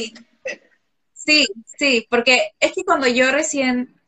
[0.00, 0.14] Sí,
[1.12, 1.46] sí,
[1.78, 4.00] sí, porque es que cuando yo recién,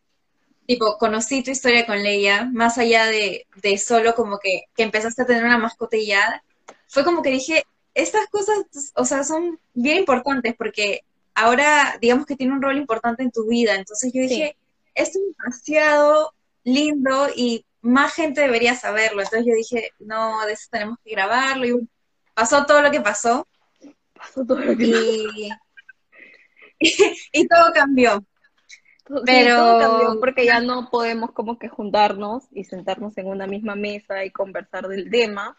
[0.66, 5.22] tipo, conocí tu historia con Leia, más allá de, de solo como que, que empezaste
[5.22, 6.42] a tener una mascota y ya,
[6.88, 8.56] fue como que dije, estas cosas,
[8.96, 13.48] o sea, son bien importantes porque ahora, digamos que tiene un rol importante en tu
[13.48, 13.74] vida.
[13.74, 14.56] Entonces yo dije,
[14.94, 16.34] esto es demasiado
[16.64, 19.22] lindo y más gente debería saberlo.
[19.22, 21.66] Entonces yo dije, no, de eso tenemos que grabarlo.
[21.66, 21.88] Y
[22.34, 23.46] pasó todo lo que pasó.
[24.14, 25.50] Pasó todo lo que y...
[27.32, 28.24] y, todo cambió.
[29.24, 33.74] Pero todo cambió porque ya no podemos como que juntarnos y sentarnos en una misma
[33.74, 35.56] mesa y conversar del tema,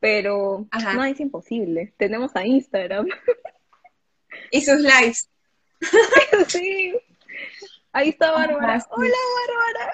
[0.00, 1.94] pero no es imposible.
[1.96, 3.06] Tenemos a Instagram.
[4.50, 5.28] Y sus lives.
[6.48, 6.94] sí.
[7.92, 8.84] Ahí está Bárbara.
[8.90, 9.10] Hola,
[9.46, 9.92] Bárbara.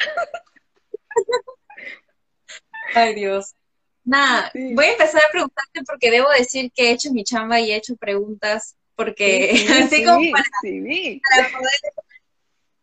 [2.94, 3.54] Ay, Dios.
[4.04, 7.72] Nada, voy a empezar a preguntarte porque debo decir que he hecho mi chamba y
[7.72, 9.52] he hecho preguntas porque
[9.84, 11.80] así como para, poder,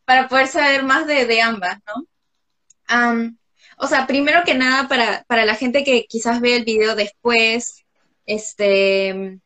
[0.06, 3.38] para, poder, saber más de, ambas, ¿no?
[3.78, 7.84] o sea, primero que nada, para, para la gente que quizás ve el video después,
[8.26, 9.40] este,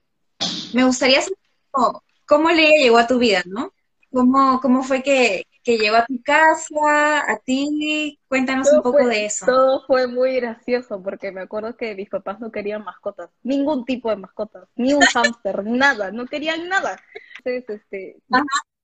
[0.73, 1.38] me gustaría saber
[1.71, 3.73] cómo, cómo Leia llegó a tu vida, ¿no?
[4.11, 8.19] ¿Cómo, cómo fue que, que llegó a tu casa, a ti?
[8.27, 9.45] Cuéntanos un poco de eso.
[9.45, 14.09] Todo fue muy gracioso porque me acuerdo que mis papás no querían mascotas, ningún tipo
[14.09, 16.99] de mascotas, ni un hámster, nada, no querían nada.
[17.43, 18.17] Entonces, este,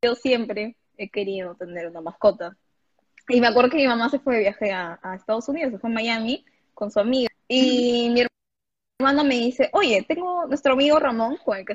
[0.04, 2.56] yo siempre he querido tener una mascota.
[3.30, 5.90] Y me acuerdo que mi mamá se fue de viaje a, Estados Unidos, se fue
[5.90, 7.32] a Miami con su amiga.
[7.48, 8.28] Y mi
[9.00, 11.74] hermano me dice, oye, tengo nuestro amigo Ramón, con el que,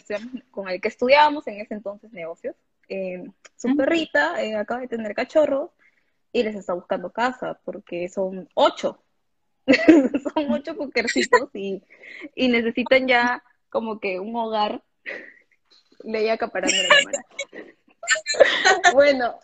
[0.53, 2.55] con el que estudiábamos en ese entonces negocios,
[2.91, 3.25] eh,
[3.57, 5.71] su perrita eh, acaba de tener cachorros
[6.33, 9.03] y les está buscando casa porque son ocho.
[10.35, 11.83] son ocho coquercitos y,
[12.35, 14.83] y necesitan ya como que un hogar.
[16.03, 17.25] Leía acaparando la cámara.
[18.93, 19.39] bueno,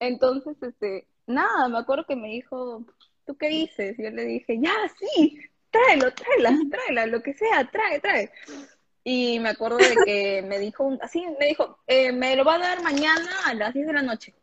[0.00, 2.84] entonces, este, nada, me acuerdo que me dijo,
[3.24, 3.98] ¿tú qué dices?
[3.98, 5.38] Y yo le dije, ya, sí,
[5.70, 8.30] tráelo, tráela, tráela, lo que sea, trae, trae.
[9.02, 12.58] Y me acuerdo de que me dijo, así, me dijo, eh, me lo va a
[12.58, 14.34] dar mañana a las 10 de la noche.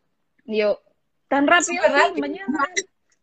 [0.45, 0.81] Y yo,
[1.27, 1.83] ¿tan rápido?
[2.17, 2.65] Mañana.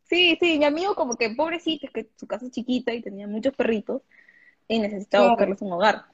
[0.05, 3.27] Sí, sí, mi amigo como que pobrecito, es que su casa es chiquita y tenía
[3.27, 4.03] muchos perritos
[4.69, 6.05] y necesitaba buscarles un hogar.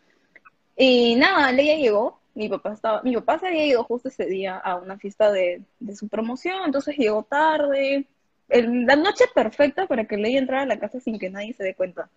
[0.77, 4.57] Y nada, Leia llegó, mi papá estaba, mi papá se había ido justo ese día
[4.57, 8.07] a una fiesta de, de su promoción, entonces llegó tarde,
[8.49, 11.75] la noche perfecta para que Leia entrara a la casa sin que nadie se dé
[11.75, 12.09] cuenta.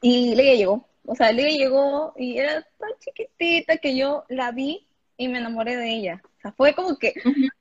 [0.00, 0.84] Y Leia llegó.
[1.06, 4.86] O sea, Leia llegó y era tan chiquitita que yo la vi
[5.16, 6.22] y me enamoré de ella.
[6.24, 7.14] O sea, fue como que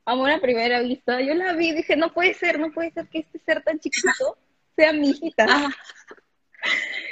[0.05, 1.21] amor a primera vista.
[1.21, 3.79] Yo la vi y dije, no puede ser, no puede ser que este ser tan
[3.79, 4.37] chiquito
[4.75, 5.45] sea mi hijita.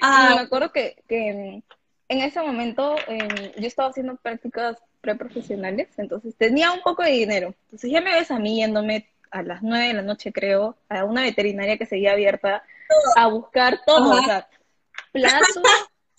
[0.01, 1.63] Y me acuerdo que, en
[2.09, 2.95] ese momento
[3.55, 7.53] yo estaba haciendo prácticas preprofesionales, entonces tenía un poco de dinero.
[7.65, 11.03] Entonces ya me ves a mí yéndome a las nueve de la noche, creo, a
[11.03, 12.63] una veterinaria que seguía abierta
[13.15, 14.47] a buscar todo, o sea,
[15.11, 15.61] platos,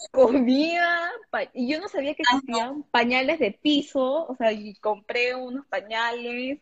[0.12, 1.10] comida,
[1.53, 6.59] y yo no sabía que existían pañales de piso, o sea, y compré unos pañales.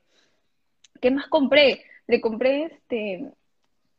[1.00, 1.84] ¿Qué más compré?
[2.06, 3.32] Le compré este,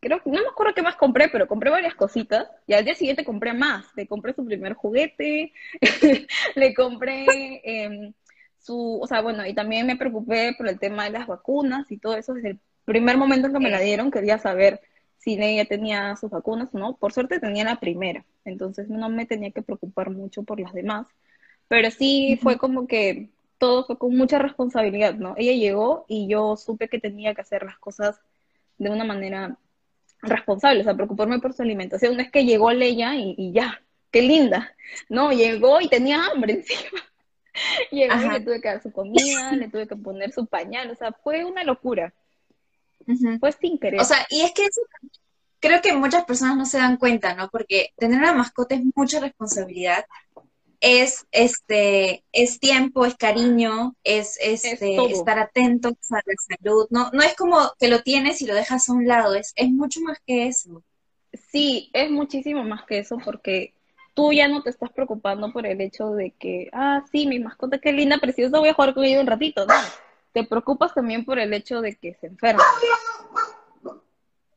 [0.03, 2.96] creo que no me acuerdo qué más compré, pero compré varias cositas y al día
[2.96, 3.86] siguiente compré más.
[3.96, 5.53] Le compré su primer juguete,
[6.56, 7.26] le compré
[7.64, 8.14] eh,
[8.59, 11.98] su, o sea, bueno, y también me preocupé por el tema de las vacunas y
[11.98, 14.82] todo eso desde el primer momento en que me la dieron, quería saber
[15.23, 16.95] si ella tenía sus vacunas o no.
[16.97, 21.07] Por suerte tenía la primera, entonces no me tenía que preocupar mucho por las demás.
[21.69, 25.35] Pero sí fue como que todo fue con mucha responsabilidad, ¿no?
[25.38, 28.19] Ella llegó y yo supe que tenía que hacer las cosas
[28.78, 29.57] de una manera
[30.22, 32.16] responsable, o sea, preocuparme por su alimentación.
[32.16, 34.75] No es que llegó Leia y, y ya, qué linda.
[35.07, 37.00] No, llegó y tenía hambre encima.
[37.91, 40.95] Llegó y le tuve que dar su comida, le tuve que poner su pañal, o
[40.95, 42.13] sea, fue una locura.
[43.40, 44.02] Fue sin querer.
[44.02, 44.64] O sea, y es que
[45.59, 47.50] creo que muchas personas no se dan cuenta, ¿no?
[47.50, 50.06] Porque tener una mascota es mucha responsabilidad.
[50.81, 56.88] Es este, es tiempo, es cariño, es, este, estar atentos a la salud.
[56.90, 59.70] No, no es como que lo tienes y lo dejas a un lado, es, es
[59.70, 60.84] mucho más que eso.
[61.52, 63.73] Sí, es muchísimo más que eso porque
[64.14, 67.79] tú ya no te estás preocupando por el hecho de que, ah, sí, mi mascota,
[67.79, 69.73] qué linda, preciosa, voy a jugar con ella un ratito, ¿no?
[70.34, 72.64] Te preocupas también por el hecho de que se enferma.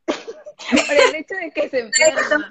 [0.06, 2.50] por el hecho de que se enferma.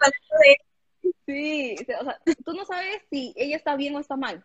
[1.26, 4.44] Sí, o sea, tú no sabes si ella está bien o está mal.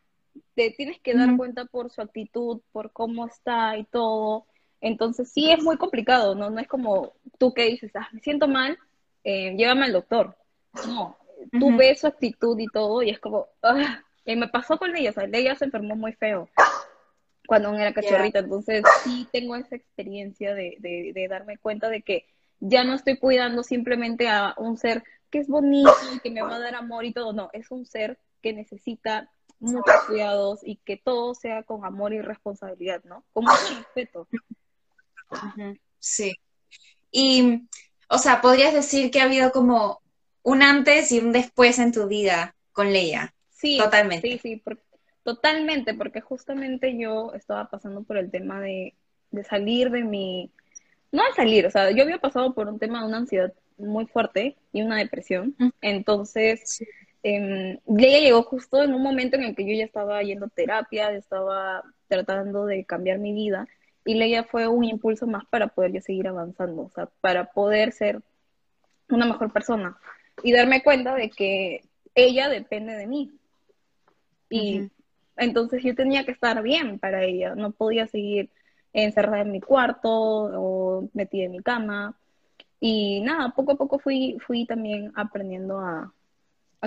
[0.54, 4.46] Te tienes que dar cuenta por su actitud, por cómo está y todo.
[4.80, 6.50] Entonces sí es muy complicado, ¿no?
[6.50, 8.78] No es como tú que dices, ah, me siento mal,
[9.24, 10.36] eh, llévame al doctor.
[10.86, 11.18] No,
[11.58, 15.12] tú ves su actitud y todo y es como, ah, me pasó con ella, o
[15.12, 16.48] sea, ella se enfermó muy feo.
[17.50, 18.38] Cuando aún era cachorrita.
[18.38, 22.26] Entonces sí tengo esa experiencia de, de, darme cuenta de que
[22.60, 26.54] ya no estoy cuidando simplemente a un ser que es bonito y que me va
[26.54, 27.32] a dar amor y todo.
[27.32, 32.20] No, es un ser que necesita muchos cuidados y que todo sea con amor y
[32.20, 33.24] responsabilidad, ¿no?
[33.32, 34.28] Con mucho respeto.
[35.98, 36.36] Sí.
[37.10, 37.68] Y,
[38.08, 40.02] o sea, podrías decir que ha habido como
[40.44, 43.34] un antes y un después en tu vida con Leia.
[43.50, 44.30] Sí, totalmente.
[44.30, 44.62] Sí, sí,
[45.22, 48.94] totalmente, porque justamente yo estaba pasando por el tema de,
[49.30, 50.50] de salir de mi,
[51.12, 54.06] no de salir, o sea, yo había pasado por un tema de una ansiedad muy
[54.06, 56.82] fuerte y una depresión, entonces
[57.22, 60.50] eh, Leia llegó justo en un momento en el que yo ya estaba yendo a
[60.50, 63.66] terapia, estaba tratando de cambiar mi vida,
[64.04, 67.92] y Leia fue un impulso más para poder yo seguir avanzando, o sea, para poder
[67.92, 68.22] ser
[69.08, 69.98] una mejor persona
[70.42, 71.84] y darme cuenta de que
[72.14, 73.32] ella depende de mí.
[74.48, 74.90] Y
[75.36, 78.50] entonces yo tenía que estar bien para ella, no podía seguir
[78.92, 82.16] encerrada en mi cuarto o metida en mi cama.
[82.80, 86.12] Y nada, poco a poco fui, fui también aprendiendo a,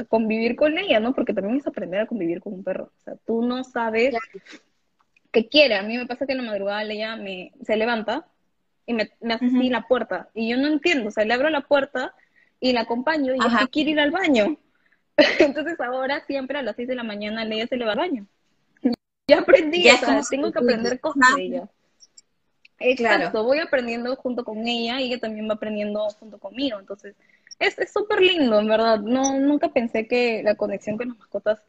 [0.10, 1.14] convivir con ella, ¿no?
[1.14, 2.86] Porque también es aprender a convivir con un perro.
[2.86, 4.16] O sea, tú no sabes
[5.32, 5.76] qué quiere.
[5.76, 8.26] A mí me pasa que en la madrugada ella me, se levanta
[8.88, 10.30] y me, me hace así la puerta.
[10.34, 12.16] Y yo no entiendo, o sea, le abro la puerta
[12.60, 14.58] y la acompaño y ella quiere ir al baño.
[15.40, 18.28] Entonces ahora siempre a las 6 de la mañana ella se le va al baño.
[19.28, 20.00] Ya aprendí, ya
[20.30, 21.70] tengo que aprender cosas de ella.
[22.80, 26.80] Exacto, voy aprendiendo junto con ella y ella también va aprendiendo junto conmigo.
[26.80, 27.16] Entonces,
[27.60, 29.00] es súper lindo, en verdad.
[29.00, 31.64] No, nunca pensé que la conexión con las mascotas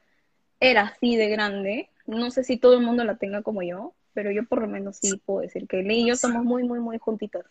[0.58, 1.90] era así de grande.
[2.06, 4.98] No sé si todo el mundo la tenga como yo, pero yo por lo menos
[5.00, 7.44] sí puedo decir que Lee y yo somos muy, muy, muy juntitas.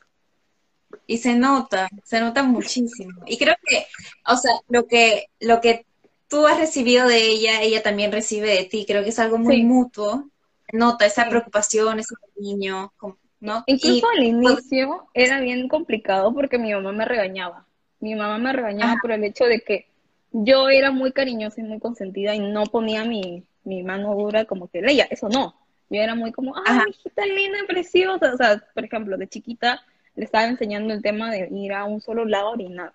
[1.07, 3.23] Y se nota, se nota muchísimo.
[3.25, 3.85] Y creo que,
[4.27, 5.85] o sea, lo que, lo que
[6.33, 8.85] tú has recibido de ella, ella también recibe de ti.
[8.87, 10.31] Creo que es algo muy mutuo.
[10.71, 12.91] Nota esa preocupación, ese cariño,
[13.39, 13.63] ¿no?
[13.67, 17.67] Incluso al inicio era bien complicado porque mi mamá me regañaba.
[17.99, 19.85] Mi mamá me regañaba por el hecho de que
[20.31, 24.69] yo era muy cariñosa y muy consentida y no ponía mi, mi mano dura como
[24.69, 25.53] que Leia, eso no.
[25.91, 28.33] Yo era muy como, ay, hijita linda, preciosa.
[28.33, 29.81] O sea, por ejemplo, de chiquita
[30.15, 32.91] le estaba enseñando el tema de ir a un solo lado a orinar.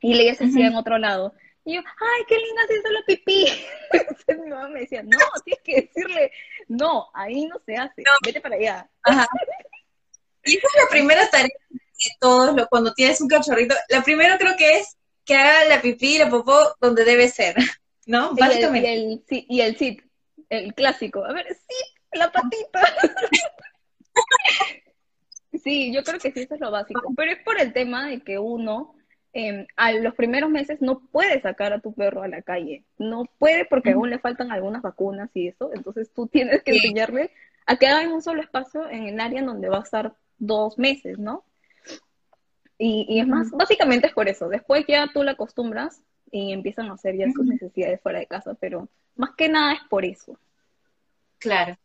[0.00, 1.34] Y Leia se hacía en otro lado.
[1.66, 3.46] Y yo, ay, qué linda se hizo la pipí.
[3.92, 6.30] Entonces mi mamá me decía, no, tienes que decirle,
[6.68, 8.88] no, ahí no se hace, vete para allá.
[9.02, 9.26] Ajá.
[10.44, 13.74] Y esa es la primera tarea de todos, cuando tienes un cachorrito.
[13.88, 17.56] La primera creo que es que haga la pipí y la popó donde debe ser,
[18.06, 18.32] ¿no?
[18.36, 18.88] Básicamente.
[18.88, 20.02] Y el, y el, y el sit,
[20.50, 21.24] el clásico.
[21.24, 22.80] A ver, sí, la patita.
[25.64, 27.12] Sí, yo creo que sí, eso es lo básico.
[27.16, 28.94] Pero es por el tema de que uno,
[29.38, 32.84] eh, a los primeros meses, no puede sacar a tu perro a la calle.
[32.96, 35.70] No puede porque aún le faltan algunas vacunas y eso.
[35.74, 37.30] Entonces tú tienes que enseñarle
[37.66, 40.78] a que haga un solo espacio en el área en donde va a estar dos
[40.78, 41.44] meses, ¿no?
[42.78, 44.48] Y, es más, básicamente es por eso.
[44.48, 46.00] Después ya tú la acostumbras
[46.30, 49.80] y empiezan a hacer ya sus necesidades fuera de casa, pero más que nada es
[49.90, 50.38] por eso.
[51.38, 51.76] Claro.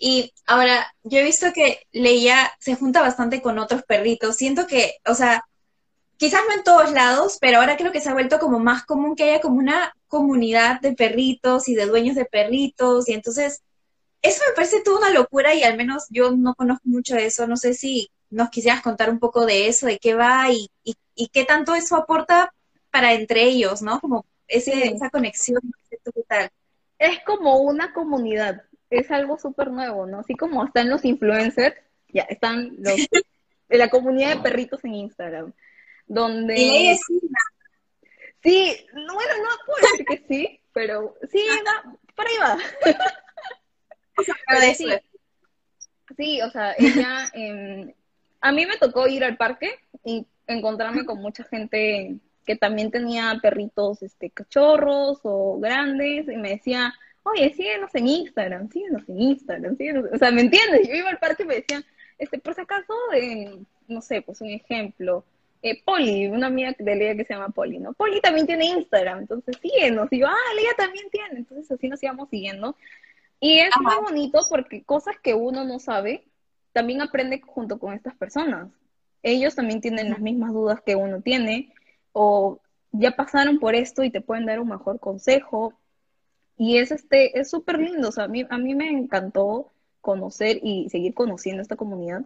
[0.00, 4.34] Y ahora, yo he visto que Leia se junta bastante con otros perritos.
[4.34, 5.44] Siento que, o sea,
[6.16, 9.16] quizás no en todos lados, pero ahora creo que se ha vuelto como más común
[9.16, 13.08] que haya como una comunidad de perritos y de dueños de perritos.
[13.08, 13.62] Y entonces,
[14.22, 17.46] eso me parece toda una locura y al menos yo no conozco mucho de eso.
[17.46, 21.28] No sé si nos quisieras contar un poco de eso, de qué va y, y,
[21.28, 22.52] qué tanto eso aporta
[22.90, 24.00] para entre ellos, ¿no?
[24.00, 25.60] Como ese, esa conexión,
[25.90, 25.98] ¿qué
[26.28, 26.50] tal?
[26.98, 30.20] Es como una comunidad es algo súper nuevo, ¿no?
[30.20, 31.76] Así como están los influencers,
[32.08, 32.96] ya están los
[33.68, 35.52] de la comunidad de perritos en Instagram,
[36.06, 36.54] donde...
[36.56, 36.98] Y
[38.46, 42.58] Sí, no, bueno, no puedo decir que sí, pero sí, va, por ahí va.
[44.72, 44.86] sí,
[46.16, 47.92] sí, o sea, ella, eh,
[48.40, 53.36] a mí me tocó ir al parque y encontrarme con mucha gente que también tenía
[53.42, 56.94] perritos, este, cachorros o grandes, y me decía,
[57.24, 60.04] oye, síguenos en Instagram, síguenos en Instagram, síguenos.
[60.12, 60.86] O sea, ¿me entiendes?
[60.86, 61.84] Yo iba al parque y me decían,
[62.16, 63.58] este, por si acaso, eh,
[63.88, 65.24] no sé, pues un ejemplo,
[65.70, 67.92] eh, Poli, una amiga de Lea que se llama Poli, ¿no?
[67.92, 70.08] Poli también tiene Instagram, entonces síguenos.
[70.12, 71.38] Y yo, ah, Lea también tiene.
[71.38, 72.76] Entonces así nos íbamos siguiendo.
[73.40, 76.24] Y es muy bonito porque cosas que uno no sabe,
[76.72, 78.70] también aprende junto con estas personas.
[79.22, 81.72] Ellos también tienen las mismas dudas que uno tiene,
[82.12, 82.60] o
[82.92, 85.74] ya pasaron por esto y te pueden dar un mejor consejo,
[86.56, 90.60] y es este, es súper lindo, o sea, a mí, a mí me encantó conocer
[90.62, 92.24] y seguir conociendo esta comunidad,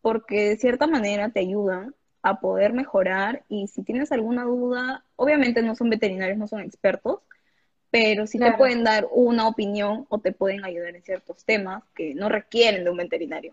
[0.00, 5.62] porque de cierta manera te ayudan a poder mejorar y si tienes alguna duda, obviamente
[5.62, 7.20] no son veterinarios, no son expertos,
[7.90, 12.14] pero sí te pueden dar una opinión o te pueden ayudar en ciertos temas que
[12.14, 13.52] no requieren de un veterinario.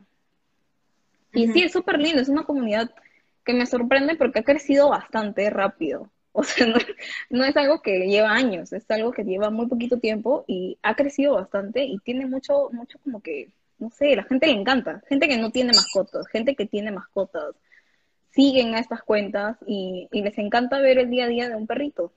[1.34, 2.92] Y sí, es súper lindo, es una comunidad
[3.44, 6.10] que me sorprende porque ha crecido bastante rápido.
[6.32, 6.68] O sea,
[7.30, 10.96] no, es algo que lleva años, es algo que lleva muy poquito tiempo y ha
[10.96, 13.50] crecido bastante y tiene mucho, mucho como que,
[13.80, 15.02] no sé, la gente le encanta.
[15.10, 17.56] Gente que no tiene mascotas, gente que tiene mascotas,
[18.32, 22.14] siguen a estas cuentas y, les encanta ver el día a día de un perrito.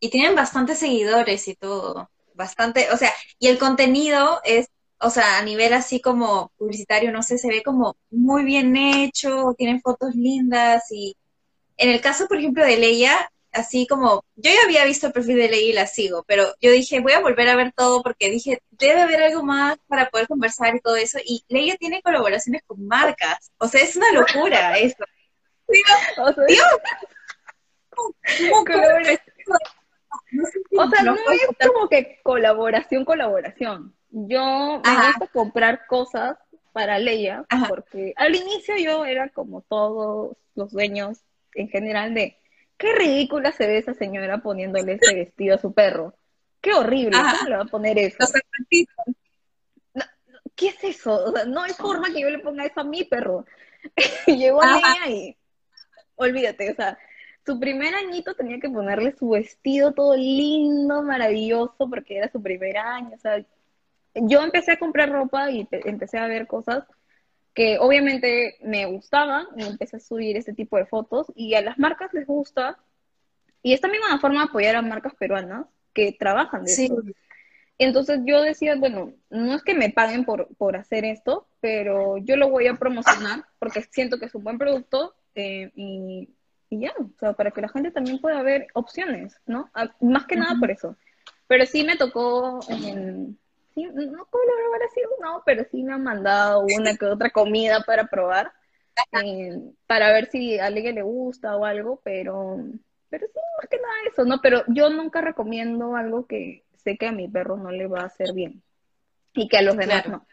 [0.00, 4.68] Y tienen bastantes seguidores y todo, bastante, o sea, y el contenido es
[5.00, 9.54] o sea, a nivel así como publicitario, no sé, se ve como muy bien hecho,
[9.56, 11.16] tienen fotos lindas y
[11.76, 15.36] en el caso, por ejemplo, de Leia, así como, yo ya había visto el perfil
[15.36, 18.30] de Leia y la sigo, pero yo dije, voy a volver a ver todo porque
[18.30, 21.18] dije, debe haber algo más para poder conversar y todo eso.
[21.24, 25.04] Y Leia tiene colaboraciones con marcas, o sea, es una locura eso.
[25.68, 25.86] Dios,
[26.16, 26.32] o
[30.90, 33.94] sea, no es como que colaboración, colaboración.
[34.10, 36.36] Yo me gusta comprar cosas
[36.72, 41.18] para Leia, porque al inicio yo era como todos los dueños
[41.54, 42.38] en general de
[42.78, 46.14] qué ridícula se ve esa señora poniéndole ese vestido a su perro.
[46.60, 48.18] Qué horrible, ¿cómo le va a poner eso?
[50.54, 51.32] ¿Qué es eso?
[51.46, 53.44] no hay forma que yo le ponga eso a mi perro.
[54.26, 55.36] Llegó a y
[56.16, 56.98] olvídate, o sea,
[57.46, 62.76] su primer añito tenía que ponerle su vestido todo lindo, maravilloso, porque era su primer
[62.76, 63.44] año, o sea,
[64.14, 66.84] yo empecé a comprar ropa y empecé a ver cosas
[67.54, 71.78] que obviamente me gustaban y empecé a subir este tipo de fotos y a las
[71.78, 72.78] marcas les gusta
[73.62, 76.90] y es también una forma de apoyar a marcas peruanas que trabajan de sí.
[77.78, 82.36] Entonces yo decía, bueno, no es que me paguen por, por hacer esto, pero yo
[82.36, 86.28] lo voy a promocionar porque siento que es un buen producto eh, y,
[86.70, 89.70] ya, o sea, para que la gente también pueda ver opciones, ¿no?
[89.74, 90.96] Ah, más que nada por eso.
[91.46, 93.38] Pero sí me tocó en,
[93.84, 98.52] no colaboración, no, pero sí me han mandado una que otra comida para probar,
[99.22, 102.58] eh, para ver si a alguien le gusta o algo, pero,
[103.08, 104.40] pero sí, más que nada eso, ¿no?
[104.40, 108.06] Pero yo nunca recomiendo algo que sé que a mi perro no le va a
[108.06, 108.62] hacer bien
[109.34, 110.26] y que a los demás no.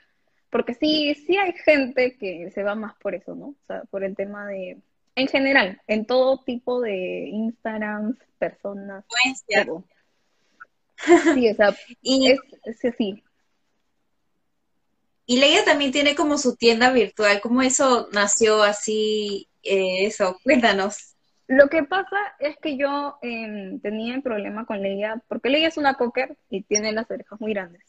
[0.49, 3.47] Porque sí, sí hay gente que se va más por eso, ¿no?
[3.47, 4.79] O sea, por el tema de,
[5.15, 9.05] en general, en todo tipo de Instagram, personas,
[9.47, 9.83] todo.
[11.33, 13.23] Sí, o sea, y, es, es, sí,
[15.25, 17.41] y Leia también tiene como su tienda virtual.
[17.41, 19.47] ¿Cómo eso nació así?
[19.63, 21.15] Eh, eso, cuéntanos.
[21.47, 25.77] Lo que pasa es que yo em, tenía un problema con Leia, porque Leia es
[25.77, 27.83] una cocker y tiene las orejas muy grandes.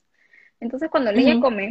[0.61, 1.71] Entonces cuando Leia come,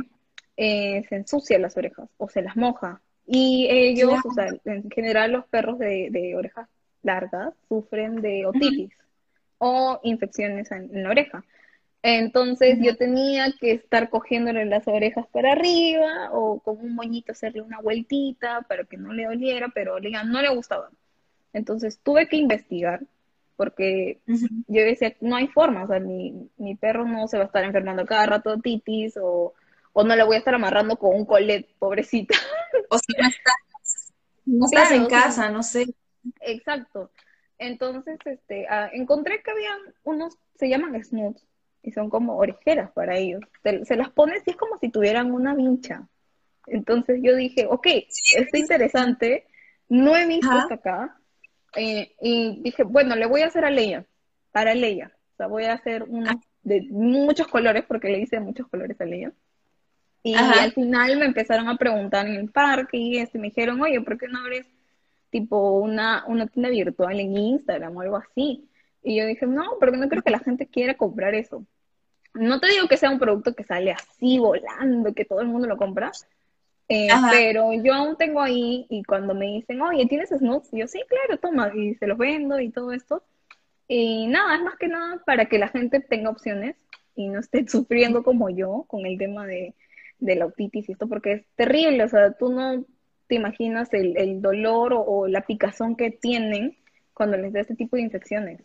[0.58, 3.02] eh, se ensucia las orejas o se las moja.
[3.28, 6.70] Y ellos, o sea, en general los perros de, orejas
[7.02, 8.94] largas sufren de otitis
[9.58, 11.44] o infecciones en la oreja.
[12.08, 17.62] Entonces yo tenía que estar cogiéndole las orejas para arriba o con un moñito hacerle
[17.62, 20.92] una vueltita para que no le doliera, pero no le gustaba.
[21.52, 23.02] Entonces tuve que investigar
[23.56, 27.48] porque yo decía, no hay forma, o sea, mi, mi, perro no se va a
[27.48, 29.56] estar enfermando cada rato de titis o,
[29.94, 32.36] o no le voy a estar amarrando con un colet, pobrecita.
[32.92, 34.14] O si no estás,
[34.46, 35.88] no estás en casa, no sé.
[36.42, 37.10] Exacto.
[37.58, 41.44] Entonces, este, ah, encontré que habían unos, se llaman smooths,
[41.86, 43.42] y son como orejeras para ellos.
[43.62, 46.08] Se, las pones y es como si tuvieran una vincha.
[46.66, 49.46] Entonces yo dije, ok, esto interesante,
[49.88, 51.18] no he visto hasta acá.
[51.76, 54.04] Eh, y dije, bueno, le voy a hacer a Leia,
[54.52, 55.12] para Leia.
[55.34, 59.06] O sea, voy a hacer una de muchos colores, porque le hice muchos colores a
[59.06, 59.32] Leia.
[60.24, 64.02] Y al final me empezaron a preguntar en el parque y este, me dijeron, oye,
[64.02, 64.66] ¿por qué no abres
[65.30, 68.68] tipo una, una tienda virtual en Instagram o algo así?
[69.04, 71.64] Y yo dije, no, porque no creo que la gente quiera comprar eso
[72.36, 75.68] no te digo que sea un producto que sale así volando, que todo el mundo
[75.68, 76.12] lo compra,
[76.88, 80.70] eh, pero yo aún tengo ahí y cuando me dicen, oye, ¿tienes snoots?
[80.72, 83.24] yo, sí, claro, toma, y se los vendo y todo esto.
[83.88, 86.76] Y nada, es más que nada para que la gente tenga opciones
[87.16, 89.74] y no esté sufriendo como yo con el tema de,
[90.20, 92.86] la otitis y esto, porque es terrible, o sea, tú no
[93.28, 96.78] te imaginas el, dolor o, o, la picazón que tienen
[97.14, 98.62] cuando les da este tipo de infecciones.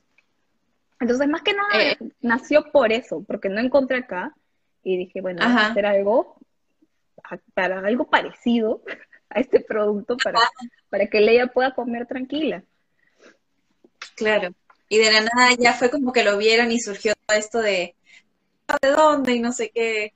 [1.01, 4.35] Entonces, más que nada, eh, nació por eso, porque no encontré acá
[4.85, 6.37] y dije, bueno, voy a hacer algo
[7.55, 8.83] para algo parecido
[9.31, 10.41] a este producto para,
[10.89, 12.63] para que Leia pueda comer tranquila.
[14.17, 14.53] Claro.
[14.89, 17.95] Y de la nada ya fue como que lo vieron y surgió esto de
[18.83, 19.35] ¿de dónde?
[19.35, 20.13] y no sé qué.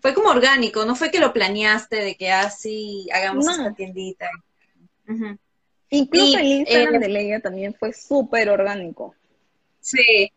[0.00, 4.28] Fue como orgánico, no fue que lo planeaste de que así ah, hagamos esta tiendita.
[5.90, 9.14] Incluso el Instagram eh, de Leia también fue súper orgánico.
[9.86, 10.32] Sí.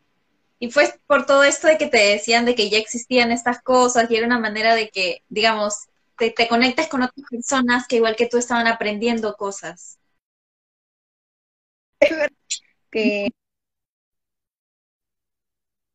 [0.60, 4.12] Y fue por todo esto de que te decían de que ya existían estas cosas
[4.12, 5.88] y era una manera de que, digamos,
[6.18, 9.98] te, te conectes con otras personas que igual que tú estaban aprendiendo cosas.
[12.92, 13.32] Que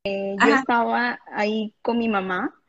[0.04, 2.60] yo estaba ahí con mi mamá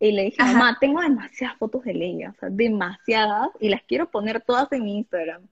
[0.00, 4.10] y le dije, mamá, tengo demasiadas fotos de Leia, o sea, demasiadas, y las quiero
[4.10, 5.48] poner todas en mi Instagram,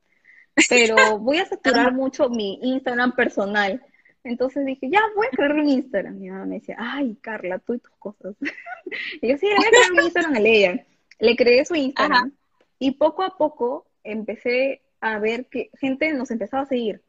[0.68, 3.82] pero voy a saturar mucho mi Instagram personal.
[4.24, 6.18] Entonces dije, ya, voy a crear un Instagram.
[6.18, 8.34] Mi mamá me decía, ay, Carla, tú y tus cosas.
[9.20, 10.86] y yo, sí, le voy a crear un Instagram a Leia.
[11.18, 12.32] Le creé su Instagram,
[12.78, 17.00] y poco a poco empecé a ver que gente nos empezaba a seguir.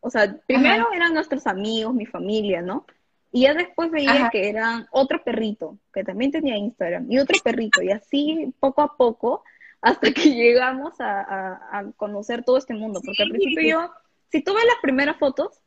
[0.00, 2.86] O sea, primero eran nuestros amigos, mi familia, ¿no?
[3.30, 7.82] Y ya después veía que era otro perrito, que también tenía Instagram, y otro perrito,
[7.82, 9.44] y así poco a poco,
[9.80, 13.00] hasta que llegamos a, conocer todo este mundo.
[13.04, 13.92] Porque al principio yo,
[14.30, 15.61] si tú ves las primeras fotos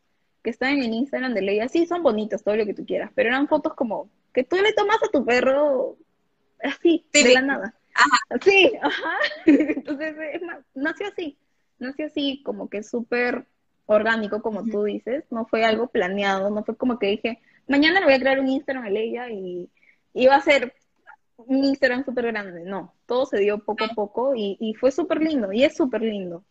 [0.45, 3.09] que están en el Instagram de Leia, sí, son bonitas, todo lo que tú quieras,
[3.15, 5.97] pero eran fotos como que tú le tomas a tu perro
[6.63, 7.73] así, de la nada.
[7.95, 8.39] Ajá.
[8.43, 9.17] Sí, ajá.
[9.47, 10.15] Entonces,
[10.75, 11.37] nació así,
[11.79, 13.47] nació así, como que súper
[13.87, 18.05] orgánico, como tú dices, no fue algo planeado, no fue como que dije, mañana le
[18.05, 19.67] voy a crear un Instagram a Leia y
[20.13, 20.75] iba a ser
[21.37, 22.65] un Instagram súper grande.
[22.65, 26.43] No, todo se dio poco a poco y, fue súper lindo y es súper lindo.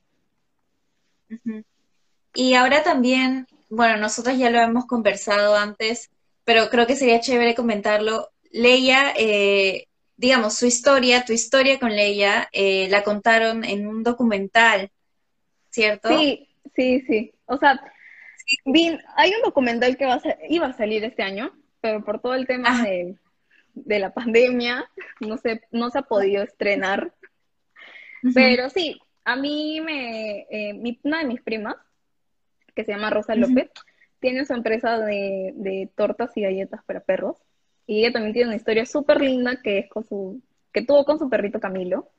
[2.34, 6.10] Y ahora también, bueno, nosotros ya lo hemos conversado antes,
[6.44, 8.30] pero creo que sería chévere comentarlo.
[8.50, 14.90] Leia, eh, digamos, su historia, tu historia con Leia, eh, la contaron en un documental,
[15.70, 16.08] ¿cierto?
[16.08, 17.32] Sí, sí, sí.
[17.46, 17.80] O sea,
[19.16, 22.46] hay un documental que va a iba a salir este año, pero por todo el
[22.46, 23.16] tema de,
[23.98, 24.88] la pandemia
[25.20, 27.12] no se, no se ha podido estrenar.
[28.34, 31.76] Pero sí, a mí me, eh, una de mis primas,
[32.74, 33.70] que se llama Rosa López,
[34.20, 37.36] tiene su empresa de, de, tortas y galletas para perros.
[37.86, 40.40] Y ella también tiene una historia súper linda que es con su,
[40.72, 42.10] que tuvo con su perrito Camilo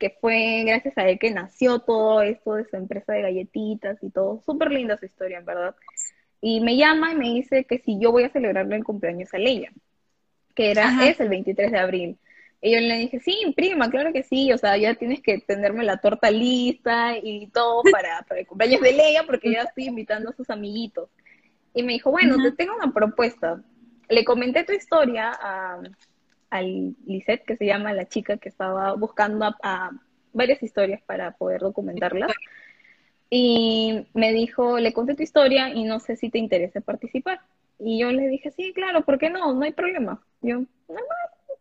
[0.00, 4.08] que fue gracias a él que nació todo esto de su empresa de galletitas y
[4.08, 4.40] todo.
[4.40, 5.76] Súper linda su historia, en verdad.
[6.40, 9.38] Y me llama y me dice que si yo voy a celebrarle el cumpleaños a
[9.38, 9.70] Leia,
[10.54, 12.18] que era, es el 23 de abril.
[12.62, 15.82] Y yo le dije, sí, prima, claro que sí, o sea, ya tienes que tenerme
[15.82, 20.30] la torta lista y todo para, para el cumpleaños de Leia, porque ya estoy invitando
[20.30, 21.08] a sus amiguitos.
[21.72, 23.62] Y me dijo, bueno, te tengo una propuesta.
[24.08, 25.80] Le comenté tu historia a,
[26.50, 29.90] al Lisette, que se llama la chica que estaba buscando a,
[30.32, 32.32] varias historias para poder documentarlas.
[33.30, 37.40] Y me dijo, le conté tu historia y no sé si te interesa participar.
[37.78, 39.54] Y yo le dije, sí, claro, ¿por qué no?
[39.54, 40.20] No hay problema.
[40.42, 40.64] Yo,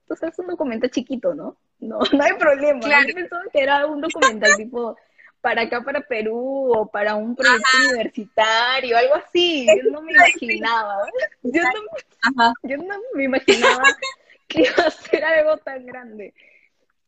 [0.10, 1.56] entonces es un documental chiquito, ¿no?
[1.80, 2.80] No, no hay problema.
[2.82, 4.98] Yo pensaba que era un documental tipo
[5.39, 9.67] para acá, para Perú, o para un proyecto universitario, algo así.
[9.67, 10.98] Yo no me imaginaba.
[11.43, 13.84] Yo no, yo no me imaginaba
[14.48, 16.34] que iba a ser algo tan grande.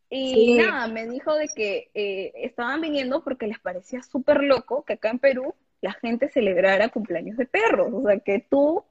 [0.10, 4.94] Y nada, me dijo de que eh, estaban viniendo porque les parecía súper loco que
[4.94, 7.92] acá en Perú la gente celebrara cumpleaños de perros.
[7.94, 8.86] O sea, que tú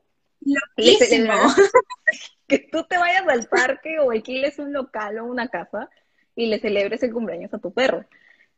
[2.50, 5.88] que tú te vayas al parque o alquiles un local o una casa
[6.34, 8.04] y le celebres el cumpleaños a tu perro.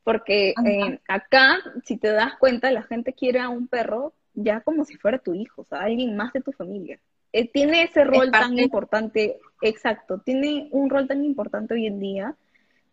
[0.02, 4.86] Porque eh, acá, si te das cuenta, la gente quiere a un perro ya como
[4.86, 6.98] si fuera tu hijo, o sea, alguien más de tu familia.
[7.34, 12.34] Eh, tiene ese rol tan importante, exacto, tiene un rol tan importante hoy en día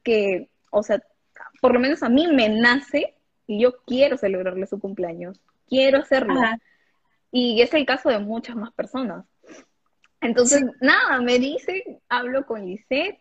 [0.03, 1.01] que, o sea,
[1.61, 3.15] por lo menos a mí me nace
[3.47, 6.41] y yo quiero celebrarle su cumpleaños, quiero hacerlo.
[7.31, 9.25] Y es el caso de muchas más personas.
[10.21, 13.19] Entonces, nada, me dice, hablo con Lisette,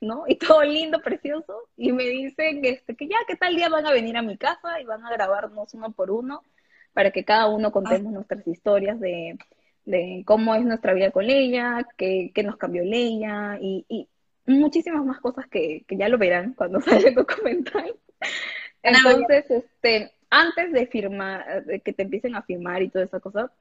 [0.00, 0.24] ¿no?
[0.26, 3.92] Y todo lindo, precioso, y me dicen este, que ya, que tal día van a
[3.92, 6.42] venir a mi casa y van a grabarnos uno por uno
[6.92, 9.38] para que cada uno contemos nuestras historias de,
[9.84, 14.08] de cómo es nuestra vida con ella, qué, nos cambió Leia y, y,
[14.44, 17.94] muchísimas más cosas que, ya lo verán cuando salga el documental.
[18.82, 23.52] Entonces, este, antes de firmar, de que te empiecen a firmar y toda esa cosa,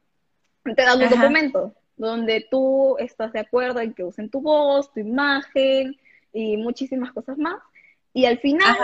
[0.63, 1.75] te dan un documento
[2.07, 5.97] donde tú estás de acuerdo en que usen tu voz, tu imagen
[6.33, 7.61] y muchísimas cosas más.
[8.13, 8.75] Y al final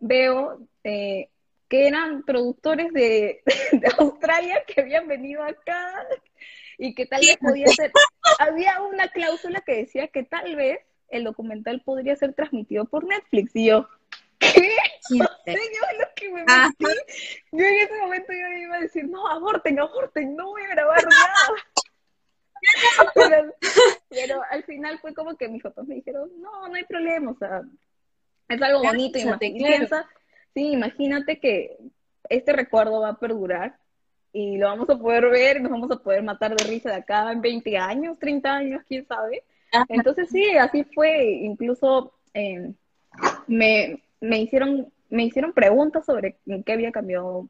[0.00, 1.28] veo eh,
[1.68, 6.06] que eran productores de, de, Australia que habían venido acá
[6.78, 7.90] y que tal vez podía ser,
[8.38, 13.54] había una cláusula que decía que tal vez el documental podría ser transmitido por Netflix
[13.54, 13.88] y yo,
[14.38, 14.76] ¿qué?
[15.10, 16.84] yo lo que me metí,
[17.52, 21.02] yo en ese momento yo iba a decir, no, aborten, aborten, no voy a grabar
[21.02, 21.75] nada.
[24.08, 27.36] Pero, al final fue como que mis fotos me dijeron, no, no hay problema, o
[27.36, 27.62] sea,
[28.48, 30.08] es algo bonito y, piensa,
[30.54, 31.76] sí, imagínate que
[32.28, 33.76] este recuerdo va a perdurar
[34.32, 37.32] y lo vamos a poder ver, nos vamos a poder matar de risa de acá
[37.32, 39.42] en 20 años, 30 años, quién sabe.
[39.88, 42.74] Entonces sí, así fue, incluso em,
[43.46, 47.48] me, me, hicieron, me hicieron preguntas sobre qué había cambiado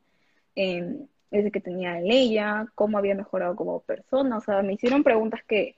[0.55, 5.41] em, desde que tenía ella, cómo había mejorado como persona, o sea, me hicieron preguntas
[5.47, 5.77] que,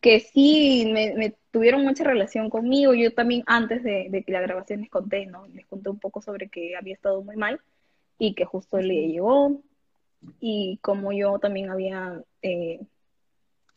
[0.00, 2.92] que sí me, tuvieron mucha relación conmigo.
[2.92, 5.46] Yo también antes de, que la grabación les conté, ¿no?
[5.48, 7.60] Les conté un poco sobre que había estado muy mal
[8.18, 9.62] y que justo le llegó
[10.40, 12.80] y como yo también había eh,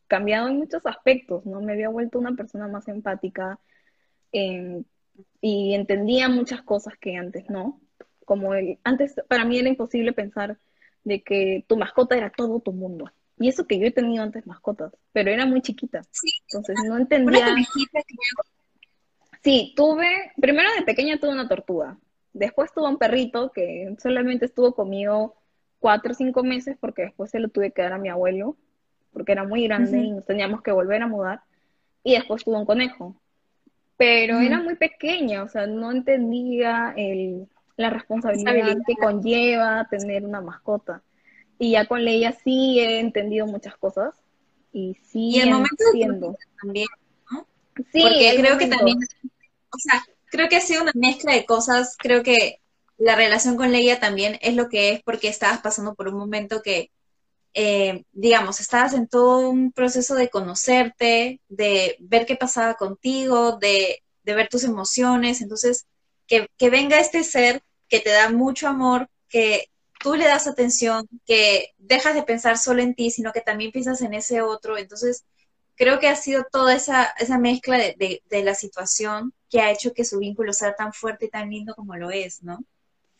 [0.08, 1.62] cambiado en muchos aspectos, ¿no?
[1.62, 3.60] Me había vuelto una persona más empática
[4.34, 4.84] em,
[5.41, 7.80] y entendía muchas cosas que antes no.
[8.26, 10.58] Como el, antes para mí era imposible pensar
[11.07, 13.09] de que tu mascota era todo tu mundo.
[13.39, 16.01] Y eso que yo he tenido antes mascotas, pero era muy chiquita.
[16.47, 17.55] Entonces no entendía.
[19.41, 21.97] Sí, tuve, primero de pequeña tuve una tortuga.
[22.33, 25.35] Después tuve un perrito que solamente estuvo conmigo
[25.79, 28.57] cuatro o cinco meses porque después se lo tuve que dar a mi abuelo
[29.13, 31.41] porque era muy grande y nos teníamos que volver a mudar.
[32.03, 33.15] Y después tuve un conejo.
[33.95, 40.41] Pero era muy pequeña, o sea, no entendía el, la responsabilidad que conlleva tener una
[40.41, 41.03] mascota.
[41.59, 44.15] Y ya con Leia sí he entendido muchas cosas.
[44.73, 45.83] Y sí y el momento
[46.61, 46.87] también,
[47.31, 47.47] ¿no?
[47.93, 51.95] Sí, Porque creo que también, o sea, creo que ha sido una mezcla de cosas.
[51.97, 52.59] Creo que
[52.97, 56.61] la relación con Leia también es lo que es porque estabas pasando por un momento
[56.63, 56.91] que,
[57.53, 64.03] eh, digamos, estabas en todo un proceso de conocerte, de ver qué pasaba contigo, de,
[64.23, 65.41] de ver tus emociones.
[65.41, 65.85] Entonces,
[66.25, 69.69] que, que venga este ser que te da mucho amor, que
[70.00, 74.02] tú le das atención, que dejas de pensar solo en ti, sino que también piensas
[74.02, 74.78] en ese otro.
[74.78, 75.26] Entonces,
[75.76, 79.93] creo que ha sido toda esa, esa mezcla de, de, la situación que ha hecho
[79.93, 82.60] que su vínculo sea tan fuerte y tan lindo como lo es, ¿no?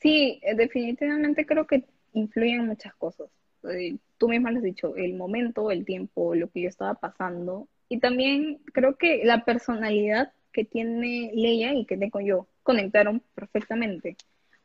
[0.02, 3.30] Sí, eh, definitivamente creo que influyen muchas cosas.
[3.72, 7.68] Eh, tú misma lo has dicho, el momento, el tiempo, lo que yo estaba pasando.
[7.90, 14.18] Y también creo que la personalidad que tiene Leia y que tengo yo conectaron perfectamente.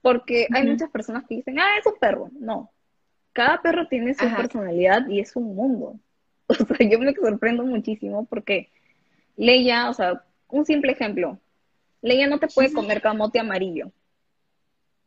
[0.03, 2.29] Porque hay muchas personas que dicen, ah, es un perro.
[2.38, 2.71] No.
[3.33, 5.99] Cada perro tiene su personalidad y es un mundo.
[6.49, 8.69] O sea, yo me sorprendo muchísimo porque
[9.37, 11.38] Leia, o sea, un simple ejemplo.
[12.03, 13.91] Leia no te puede comer camote amarillo.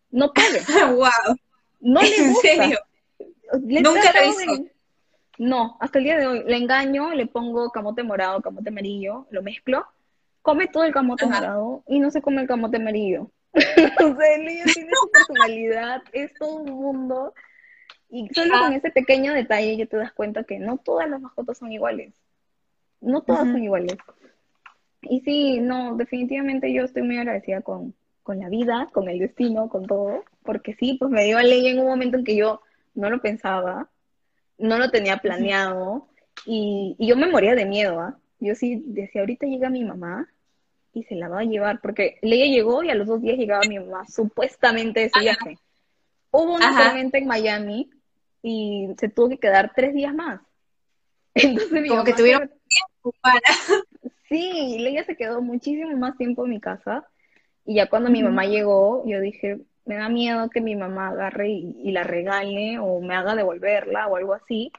[0.10, 0.62] No puede.
[0.96, 1.38] wow.
[1.82, 2.52] No le gusta.
[2.52, 2.80] ¿En serio?
[3.62, 4.66] Nunca lo hizo.
[5.38, 6.44] No, hasta el día de hoy.
[6.46, 9.86] Le engaño, le pongo camote morado, camote amarillo, lo mezclo,
[10.42, 13.30] come todo el camote morado y no se come el camote amarillo.
[14.04, 17.34] o sea, el niño tiene su personalidad, es todo un mundo.
[18.10, 21.58] Y solo con ese pequeño detalle ya te das cuenta que no todas las mascotas
[21.58, 22.13] son iguales.
[23.02, 23.98] No todas son iguales.
[25.02, 29.70] Y sí, no, definitivamente yo estoy muy agradecida con, con la vida, con el destino,
[29.70, 30.24] con todo.
[30.44, 32.62] Porque sí, pues me dio a ley en un momento en que yo
[32.94, 33.89] no lo pensaba,
[34.58, 36.08] no lo tenía planeado.
[36.46, 38.18] Y, y yo me moría de miedo, ¿ah?
[38.39, 40.28] Yo sí decía, ahorita llega mi mamá
[40.96, 43.62] y se la va a llevar, porque Leia llegó y a los dos días llegaba
[43.68, 45.60] mi mamá, supuestamente ese viaje.
[46.32, 47.90] Hubo una tormenta en Miami
[48.42, 50.40] y se tuvo que quedar tres días más.
[51.34, 53.42] Entonces, Como que tuvieron tiempo para...
[54.30, 57.06] Sí, Leia se quedó muchísimo más tiempo en mi casa
[57.66, 61.50] y ya cuando mi mamá llegó, yo dije, me da miedo que mi mamá agarre
[61.50, 64.72] y, la regale o me haga devolverla o algo así.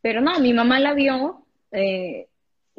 [0.00, 2.28] Pero no, mi mamá la vio, eh,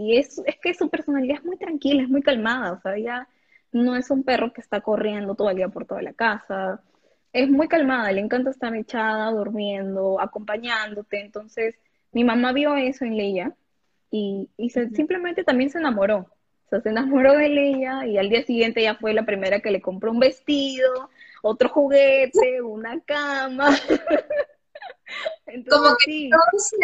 [0.01, 3.27] y es, es que su personalidad es muy tranquila, es muy calmada, o sea, ella
[3.71, 6.81] no es un perro que está corriendo todo el día por toda la casa,
[7.33, 11.75] es muy calmada, le encanta estar echada, durmiendo, acompañándote, entonces
[12.11, 13.55] mi mamá vio eso en Leia
[14.09, 18.43] y, y simplemente también se enamoró, o sea, se enamoró de Leia y al día
[18.43, 21.09] siguiente ya fue la primera que le compró un vestido,
[21.41, 23.69] otro juguete, una cama.
[25.69, 26.77] Como que todo se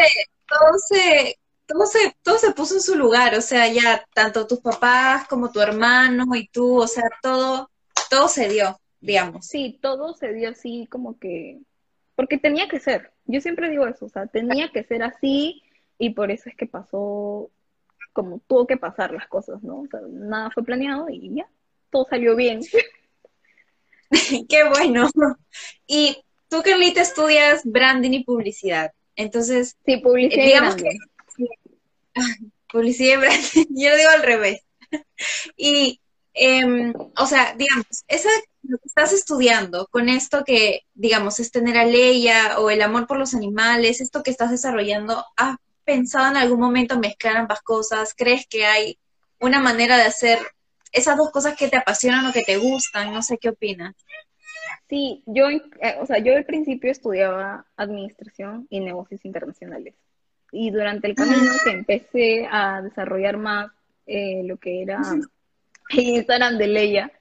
[0.47, 5.51] todo se, todo se puso en su lugar, o sea, ya tanto tus papás como
[5.51, 7.69] tu hermano y tú, o sea, todo,
[8.09, 9.45] todo se dio, digamos.
[9.45, 11.59] Sí, todo se dio así como que,
[12.15, 15.61] porque tenía que ser, yo siempre digo eso, o sea, tenía que ser así
[15.99, 17.51] y por eso es que pasó
[18.13, 19.81] como tuvo que pasar las cosas, ¿no?
[19.81, 21.47] O sea, nada fue planeado y ya,
[21.91, 22.61] todo salió bien.
[24.49, 25.09] Qué bueno.
[25.85, 28.91] Y tú, Carlita, estudias branding y publicidad.
[29.15, 30.89] Entonces, sí, publicidad digamos que
[32.71, 34.61] Publicidad y branding, yo lo digo al revés.
[35.57, 36.01] y,
[36.33, 38.29] em, o sea, digamos, esa,
[38.63, 43.07] lo que estás estudiando con esto que, digamos, es tener a Leia o el amor
[43.07, 48.13] por los animales, esto que estás desarrollando, ¿has pensado en algún momento mezclar ambas cosas?
[48.15, 48.99] ¿Crees que hay
[49.39, 50.39] una manera de hacer
[50.91, 53.13] esas dos cosas que te apasionan o que te gustan?
[53.13, 53.95] No sé qué opinas.
[54.89, 59.95] Sí, yo, eh, o sea, yo al principio estudiaba administración y negocios internacionales.
[60.51, 63.71] Y durante el camino que empecé a desarrollar más
[64.05, 65.01] eh, lo que era
[65.89, 67.11] Instagram de Leia,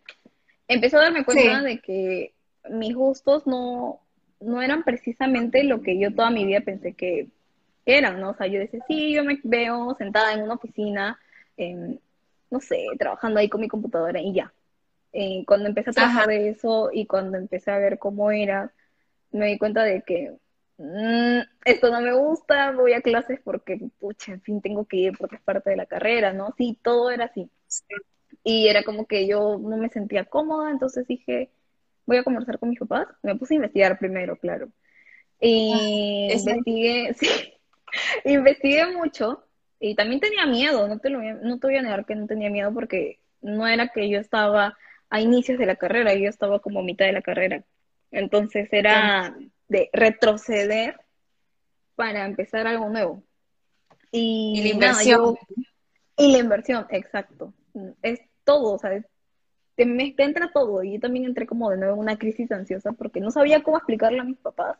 [0.68, 2.32] empecé a darme cuenta de que
[2.70, 4.00] mis gustos no,
[4.40, 7.28] no eran precisamente lo que yo toda mi vida pensé que
[7.84, 8.30] eran, ¿no?
[8.30, 11.18] O sea, yo decía, sí, yo me veo sentada en una oficina,
[12.50, 14.52] no sé, trabajando ahí con mi computadora y ya.
[15.12, 18.72] Eh, cuando empecé a trabajar de eso y cuando empecé a ver cómo era,
[19.30, 20.34] me di cuenta de que
[20.78, 25.18] mm, esto no me gusta, voy a clases porque, pucha, en fin, tengo que ir
[25.18, 26.54] porque es parte de la carrera, ¿no?
[26.56, 27.50] Sí, todo era así.
[28.44, 31.50] Y era como que yo no me sentía cómoda, entonces dije,
[32.06, 33.08] voy a conversar con mis papás.
[33.22, 34.68] Me puse a investigar primero, claro.
[35.40, 37.28] Y ah, investigué, sí,
[38.24, 39.44] investigué mucho
[39.78, 42.48] y también tenía miedo, no te, lo, no te voy a negar que no tenía
[42.50, 44.76] miedo porque no era que yo estaba
[45.10, 47.64] a inicios de la carrera, yo estaba como a mitad de la carrera.
[48.10, 49.36] Entonces era
[49.68, 51.00] de retroceder
[51.94, 53.22] para empezar algo nuevo.
[54.10, 55.36] Y, la inversión.
[56.16, 57.52] y la inversión, exacto.
[58.02, 59.02] Es todo, o sea,
[59.74, 60.82] te, me, entra todo.
[60.82, 63.76] Y yo también entré como de nuevo en una crisis ansiosa porque no sabía cómo
[63.76, 64.78] explicarle a mis papás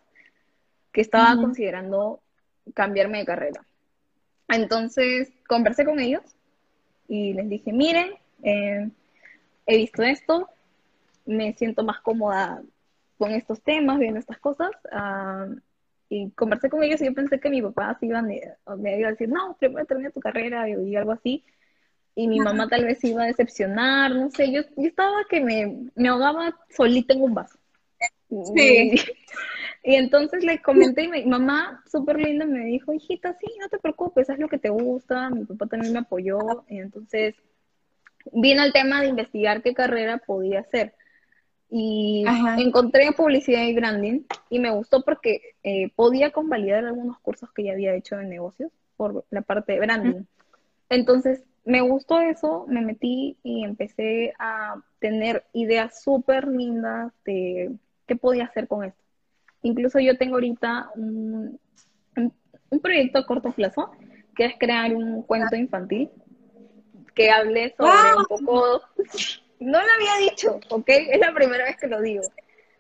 [0.92, 2.20] que estaba considerando
[2.75, 3.66] cambiarme de carrera.
[4.49, 6.22] Entonces conversé con ellos
[7.09, 8.88] y les dije, miren, eh,
[9.66, 10.49] he visto esto,
[11.27, 12.62] me siento más cómoda
[13.18, 14.70] con estos temas, viendo estas cosas.
[14.92, 15.46] Ah,
[16.09, 19.09] y conversé con ellos y yo pensé que mi papá se iba a, me iba
[19.09, 21.44] a decir, no, primero termina tu carrera y, algo así.
[22.14, 25.90] Y mi mamá tal vez iba a decepcionar, no sé, yo, yo estaba que me,
[25.94, 27.59] me ahogaba solita en un vaso.
[28.55, 28.94] Sí.
[29.83, 33.79] Y entonces le comenté y mi mamá, súper linda, me dijo, hijita, sí, no te
[33.79, 35.31] preocupes, haz lo que te gusta.
[35.31, 36.64] Mi papá también me apoyó.
[36.68, 37.37] Y entonces
[38.33, 40.94] vino el tema de investigar qué carrera podía hacer.
[41.68, 42.24] Y
[42.59, 47.72] encontré publicidad y branding y me gustó porque eh, podía convalidar algunos cursos que ya
[47.72, 50.22] había hecho en negocios por la parte de branding.
[50.88, 57.72] Entonces me gustó eso, me metí y empecé a tener ideas súper lindas de
[58.07, 59.02] qué podía hacer con esto.
[59.62, 61.59] Incluso yo tengo ahorita un,
[62.14, 63.90] un, proyecto a corto plazo,
[64.37, 66.09] que es crear un cuento infantil
[67.14, 68.83] que hable sobre un poco...
[69.59, 70.88] No lo había dicho, ¿ok?
[70.88, 72.23] Es la primera vez que lo digo.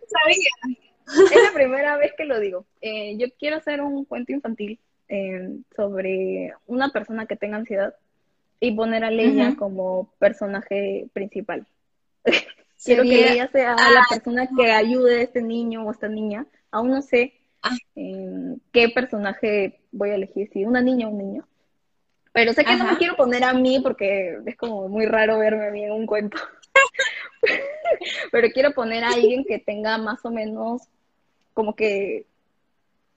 [0.06, 0.78] Sabía.
[1.06, 2.66] Es la primera vez que lo digo.
[2.80, 7.94] Eh, yo quiero hacer un cuento infantil eh, sobre una persona que tenga ansiedad
[8.60, 11.66] y poner a Leia como personaje principal.
[12.84, 16.46] Quiero que ella sea la ah, persona que ayude a este niño o esta niña
[16.70, 17.74] Aún no sé ah.
[17.94, 21.48] em, qué personaje voy a elegir, si una niña o un niño.
[22.32, 25.68] Pero sé que no me quiero poner a mí porque es como muy raro verme
[25.68, 26.36] a mí en un cuento.
[28.32, 30.82] Pero quiero poner a alguien que tenga más o menos
[31.54, 32.26] como que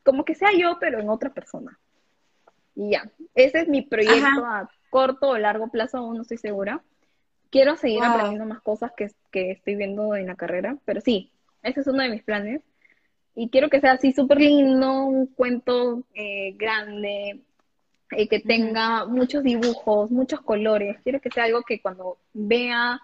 [0.03, 1.77] como que sea yo, pero en otra persona.
[2.73, 6.81] Y ya, ese es mi proyecto a corto o largo plazo, aún no estoy segura.
[7.51, 11.81] Quiero seguir aprendiendo más cosas que, que, estoy viendo en la carrera, pero sí, ese
[11.81, 12.61] es uno de mis planes
[13.35, 17.41] y quiero que sea así súper lindo, un cuento eh, grande,
[18.11, 20.97] eh, que tenga muchos dibujos, muchos colores.
[21.03, 22.99] Quiero que sea algo que cuando vea,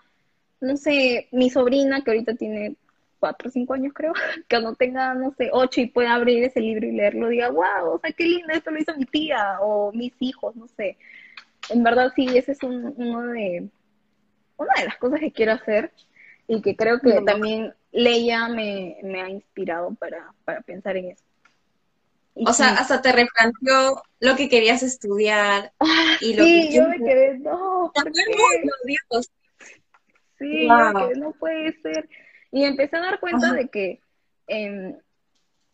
[0.62, 2.76] no sé, mi sobrina, que ahorita tiene
[3.20, 6.60] cuatro o cinco años creo, que cuando tenga, no sé, ocho y pueda abrir ese
[6.60, 9.92] libro y leerlo, diga, wow, o sea, qué lindo, esto lo hizo mi tía o
[9.94, 10.98] mis hijos, no sé.
[11.70, 12.92] En verdad sí, ese es uno
[13.28, 13.68] de,
[14.58, 15.92] una de las cosas que quiero hacer
[16.48, 20.34] y que creo que también Leia me, ha inspirado para,
[20.66, 21.24] pensar en eso.
[22.36, 26.98] o sea, hasta te replanteó lo que querías estudiar ah, y lo sí, yo me
[26.98, 29.32] quedé, no, ¿por Dios.
[30.38, 32.10] Sí, no puede ser.
[32.52, 34.00] Y empecé a dar cuenta de que
[34.48, 34.96] em,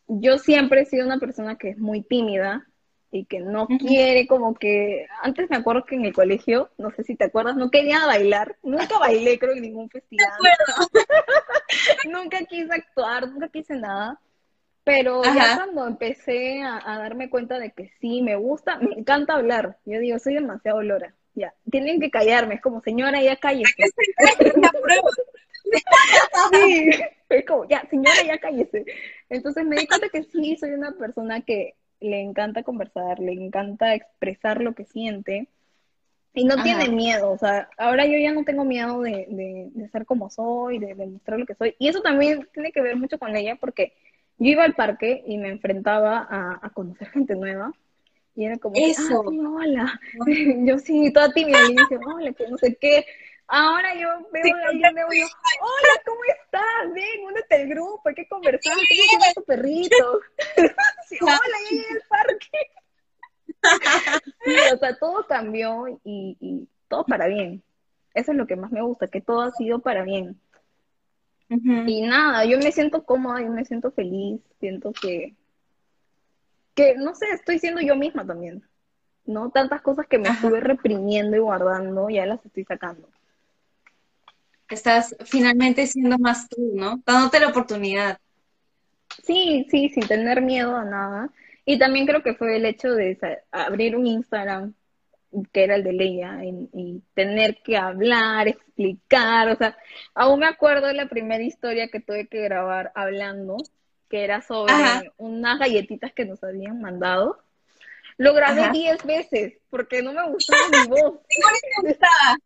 [0.07, 2.65] yo siempre he sido una persona que es muy tímida
[3.11, 7.03] y que no quiere como que, antes me acuerdo que en el colegio, no sé
[7.03, 10.29] si te acuerdas, no quería bailar, nunca bailé creo en ningún festival.
[12.09, 14.19] nunca quise actuar, nunca quise nada.
[14.83, 19.77] Pero ya cuando empecé a, darme cuenta de que sí, me gusta, me encanta hablar.
[19.85, 21.13] Yo digo, soy demasiado lora.
[21.33, 23.73] Ya, tienen que callarme, es como, señora, ya cállese.
[26.51, 26.89] sí,
[27.29, 28.85] es como, ya, señora, ya cállese.
[29.29, 33.95] Entonces me di cuenta que sí, soy una persona que le encanta conversar, le encanta
[33.95, 35.47] expresar lo que siente
[36.33, 39.27] y no tiene miedo, o sea, ahora yo ya no tengo miedo de,
[39.73, 41.75] de, ser como soy, de demostrar lo que soy.
[41.77, 43.93] Y eso también tiene que ver mucho con ella porque
[44.37, 46.25] yo iba al parque y me enfrentaba
[46.61, 47.73] a, conocer gente nueva.
[48.35, 49.23] Y era como, eso.
[49.25, 49.99] Ah, hola.
[50.65, 53.05] yo sí, toda tímida, y dije, hola, que no sé qué.
[53.47, 55.25] Ahora yo veo a alguien de yo,
[55.61, 56.93] hola, ¿cómo estás?
[56.93, 60.19] Ven, únete al grupo, hay que conversar, ¿qué tu perrito?
[61.21, 62.71] hola, ya llegué al parque.
[64.45, 67.61] sí, o sea, todo cambió y, y todo para bien.
[68.13, 70.39] Eso es lo que más me gusta, que todo ha sido para bien.
[71.49, 75.35] Y nada, yo me siento cómoda, yo me siento feliz, siento que,
[76.75, 78.63] que, no sé, estoy siendo yo misma también,
[79.25, 79.49] ¿no?
[79.51, 83.09] Tantas cosas que me estuve reprimiendo y guardando, ya las estoy sacando.
[84.69, 87.01] Estás finalmente siendo más tú, ¿no?
[87.05, 88.17] Dándote la oportunidad.
[89.23, 91.29] Sí, sí, sin tener miedo a nada.
[91.65, 93.17] Y también creo que fue el hecho de
[93.51, 94.73] abrir un Instagram
[95.51, 99.77] que era el de Leia, y, tener que hablar, explicar, o sea,
[100.13, 103.57] aún me acuerdo de la primera historia que tuve que grabar hablando,
[104.11, 104.73] que era sobre
[105.17, 107.41] unas galletitas que nos habían mandado.
[108.17, 111.19] Lo grabé diez veces, porque no me gustaba mi voz.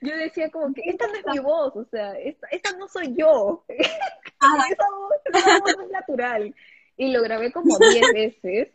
[0.00, 3.14] Yo decía como que esta no es mi voz, o sea, esta, esta no soy
[3.16, 3.64] yo.
[3.68, 6.54] esa voz no es natural.
[6.96, 8.68] Y lo grabé como diez veces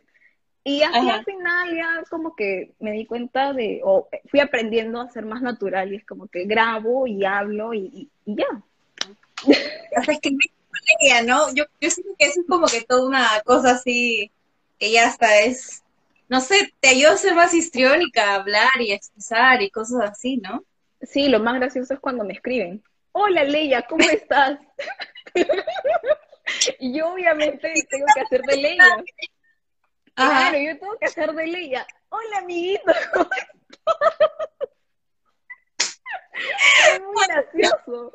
[0.64, 5.10] y así al final ya como que me di cuenta de, o fui aprendiendo a
[5.10, 8.46] ser más natural y es como que grabo y hablo y, ya.
[9.44, 10.30] O sea, es que
[11.00, 11.52] ella, ¿no?
[11.54, 14.30] Yo, yo siento que eso es como que toda una cosa así,
[14.78, 15.82] que ya hasta es,
[16.28, 20.38] no sé, te ayuda a ser más histriónica, a hablar y expresar y cosas así,
[20.38, 20.64] ¿no?
[21.00, 24.58] Sí, lo más gracioso es cuando me escriben, hola Leia, ¿cómo estás?
[26.78, 28.84] y yo obviamente tengo que hacer de Leia.
[30.14, 31.86] Claro, yo tengo que hacer de Leia.
[32.10, 32.92] Hola, amiguito.
[36.94, 38.12] es muy gracioso.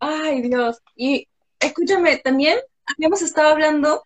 [0.00, 0.78] Ay, Dios.
[0.96, 1.28] Y
[1.60, 4.02] escúchame, también habíamos estado hablando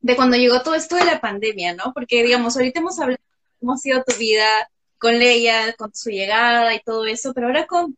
[0.00, 1.92] de cuando llegó todo esto de la pandemia, ¿no?
[1.92, 3.22] Porque, digamos, ahorita hemos hablado
[3.60, 4.46] cómo ha sido tu vida
[4.98, 7.96] con Leia, con su llegada y todo eso, pero ahora con,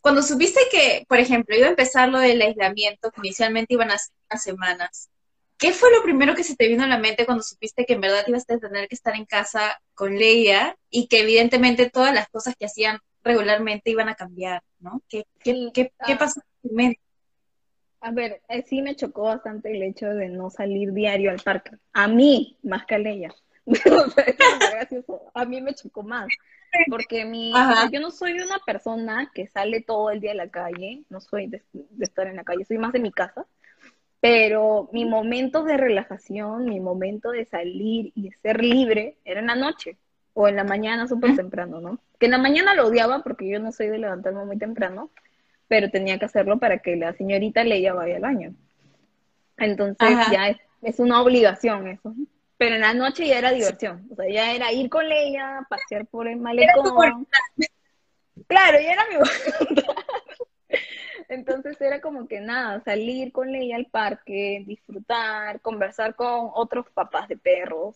[0.00, 3.98] cuando supiste que, por ejemplo, iba a empezar lo del aislamiento, que inicialmente iban a
[3.98, 5.10] ser unas semanas,
[5.56, 8.00] ¿Qué fue lo primero que se te vino a la mente cuando supiste que en
[8.00, 12.28] verdad ibas a tener que estar en casa con Leia y que evidentemente todas las
[12.28, 15.02] cosas que hacían regularmente iban a cambiar, ¿no?
[15.08, 16.16] ¿Qué, qué, qué, ah.
[16.18, 16.98] pasó en medio?
[18.00, 21.72] A ver, eh, sí me chocó bastante el hecho de no salir diario al parque.
[21.94, 23.34] A mí, más que a Leia.
[25.34, 26.28] a mí me chocó más.
[26.90, 27.52] Porque mi,
[27.90, 31.46] yo no soy una persona que sale todo el día a la calle, no soy
[31.46, 31.62] de
[32.00, 33.46] estar en la calle, soy más de mi casa
[34.24, 39.48] pero mi momento de relajación, mi momento de salir y de ser libre era en
[39.48, 39.98] la noche
[40.34, 41.98] o en la mañana súper temprano, ¿no?
[42.18, 45.10] Que en la mañana lo odiaba porque yo no soy de levantarme muy temprano,
[45.68, 48.54] pero tenía que hacerlo para que la señorita Leia vaya al baño.
[49.56, 52.14] Entonces ya es, es, una obligación eso.
[52.58, 56.06] Pero en la noche ya era diversión, o sea, ya era ir con Leia, pasear
[56.06, 57.26] por el malecón.
[58.46, 59.16] Claro, ya era mi
[61.28, 67.28] Entonces era como que nada, salir con Leia al parque, disfrutar, conversar con otros papás
[67.28, 67.94] de perros,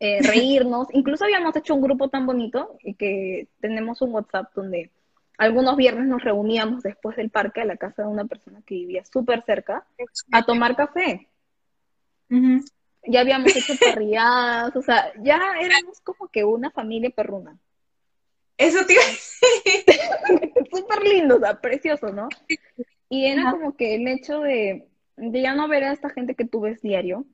[0.00, 0.88] eh, reírnos.
[0.92, 4.90] Incluso habíamos hecho un grupo tan bonito y que tenemos un WhatsApp donde
[5.38, 9.04] algunos viernes nos reuníamos después del parque a la casa de una persona que vivía
[9.04, 9.86] súper cerca
[10.32, 11.28] a tomar café.
[13.06, 17.58] Ya habíamos hecho parrilladas, o sea, ya éramos como que una familia perruna.
[18.58, 19.00] Eso, tío.
[20.70, 22.28] Súper lindo, o sea, precioso, ¿no?
[23.08, 24.86] Y era como que el hecho de,
[25.16, 27.24] de, ya no ver a esta gente que tú ves diario,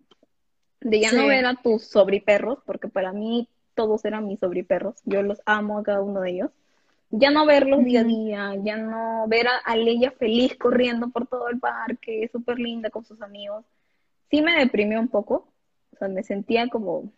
[0.80, 5.22] de ya no ver a tus sobriperros, porque para mí todos eran mis sobriperros, yo
[5.22, 6.50] los amo a cada uno de ellos.
[7.10, 11.28] Ya no verlos día a día, ya no ver a, a Leia feliz corriendo por
[11.28, 13.64] todo el parque, súper linda con sus amigos,
[14.30, 15.48] sí me deprimió un poco,
[15.92, 17.12] o sea, me sentía como,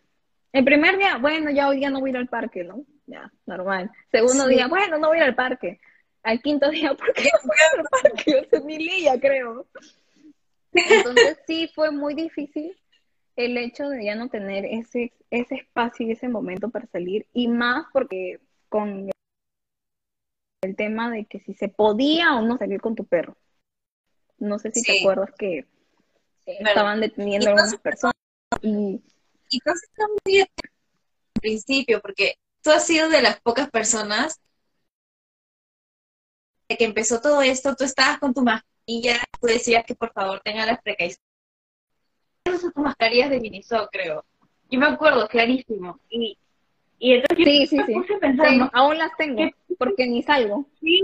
[0.52, 2.84] el primer día, bueno, ya hoy día no voy a ir al parque, ¿no?
[3.06, 3.90] Ya, normal.
[4.10, 5.80] Segundo día, bueno, no voy a ir al parque.
[6.22, 8.32] Al quinto día, ¿por qué no voy al parque?
[8.32, 9.66] Yo soy mi lía, creo.
[10.72, 12.76] Entonces sí fue muy difícil
[13.38, 17.48] el hecho de ya no tener ese, ese espacio y ese momento para salir, y
[17.48, 19.10] más porque con
[20.62, 23.36] el tema de que si se podía o no salir con tu perro.
[24.38, 25.66] No sé si te acuerdas que
[26.46, 28.14] estaban deteniendo a algunas personas
[28.62, 29.00] y
[29.50, 29.88] y cosas
[30.24, 30.48] muy al
[31.40, 34.40] principio, porque tú has sido de las pocas personas
[36.68, 40.40] de que empezó todo esto, tú estabas con tu mascarilla, tú decías que por favor
[40.44, 41.27] tenga las precauciones.
[42.54, 44.24] Esas mascarillas de Miniso, creo.
[44.70, 45.98] Yo me acuerdo, clarísimo.
[46.10, 46.36] Y,
[46.98, 47.94] y entonces sí, sí, sí.
[48.72, 50.66] aún las tengo, porque ni salgo.
[50.80, 51.02] Sí,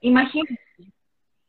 [0.00, 0.58] imagínate.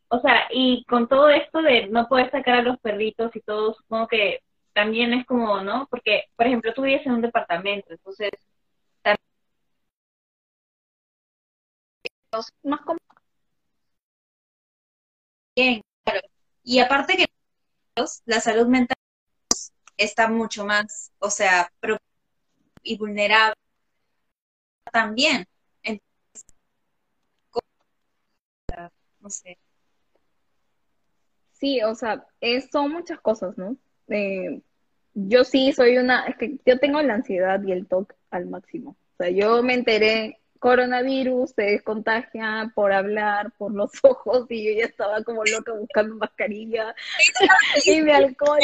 [0.09, 3.73] O sea, y con todo esto de no poder sacar a los perritos y todo,
[3.73, 4.41] supongo que
[4.73, 5.87] también es como, ¿no?
[5.89, 8.29] Porque, por ejemplo, tú vives en un departamento, entonces
[12.63, 12.99] más como
[15.55, 16.21] bien, claro.
[16.63, 17.25] Y aparte que
[18.25, 18.97] la salud mental
[19.97, 21.71] está mucho más, o sea,
[22.83, 23.55] y vulnerable
[24.91, 25.45] también.
[25.83, 26.45] Entonces,
[29.19, 29.57] no sé.
[31.53, 32.25] Sí, o sea,
[32.71, 33.77] son muchas cosas, ¿no?
[34.07, 34.61] Eh,
[35.13, 38.95] yo sí soy una, es que yo tengo la ansiedad y el TOC al máximo.
[39.13, 44.79] O sea, yo me enteré, coronavirus se contagia por hablar, por los ojos, y yo
[44.79, 46.95] ya estaba como loca buscando mascarilla
[47.85, 48.59] y mi alcohol.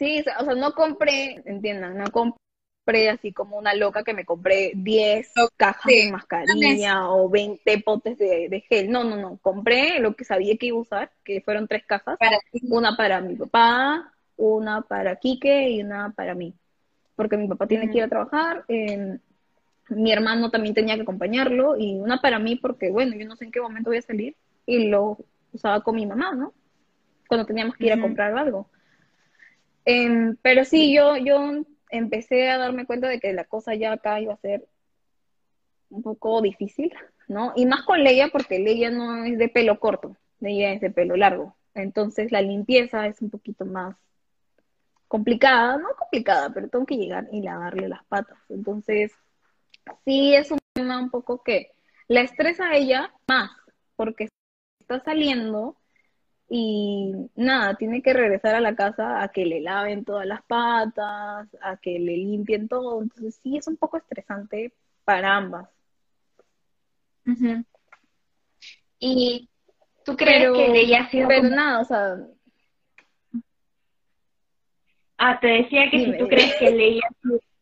[0.00, 4.72] Sí, o sea, no compré, entiendan, no compré así como una loca que me compré
[4.74, 8.90] 10 cajas de mascarilla o 20 potes de, gel.
[8.90, 9.36] No, no, no.
[9.42, 12.18] Compré lo que sabía que iba a usar, que fueron tres cajas.
[12.62, 16.54] una para mi papá, una para Quique y una para mí.
[17.14, 18.64] Porque mi papá tiene que ir a trabajar,
[19.90, 23.44] mi hermano también tenía que acompañarlo y una para mí porque, bueno, yo no sé
[23.44, 24.34] en qué momento voy a salir
[24.64, 25.18] y lo
[25.52, 26.54] usaba con mi mamá, ¿no?
[27.28, 28.66] Cuando teníamos que ir a comprar algo.
[29.84, 34.20] Em, pero sí, yo, yo empecé a darme cuenta de que la cosa ya acá
[34.20, 34.66] iba a ser
[35.90, 36.92] un poco difícil,
[37.28, 37.52] ¿no?
[37.56, 41.16] Y más con Leia porque Leia no es de pelo corto, Leia es de pelo
[41.16, 41.56] largo.
[41.74, 43.96] Entonces la limpieza es un poquito más
[45.10, 48.38] complicada, no complicada, pero tengo que llegar y lavarle las patas.
[48.48, 49.12] Entonces,
[50.04, 51.72] sí es un tema un poco que
[52.06, 53.50] la estresa a ella más,
[53.96, 54.28] porque
[54.78, 55.76] está saliendo
[56.52, 61.48] y nada, tiene que regresar a la casa a que le laven todas las patas,
[61.62, 63.00] a que le limpien todo.
[63.00, 64.74] Entonces sí es un poco estresante
[65.04, 65.68] para ambas.
[68.98, 69.48] ¿Y
[70.04, 71.28] tú crees que ella ha sido...
[71.28, 72.16] Pero nada, o sea,
[75.22, 77.02] Ah, te decía que si tú crees que leía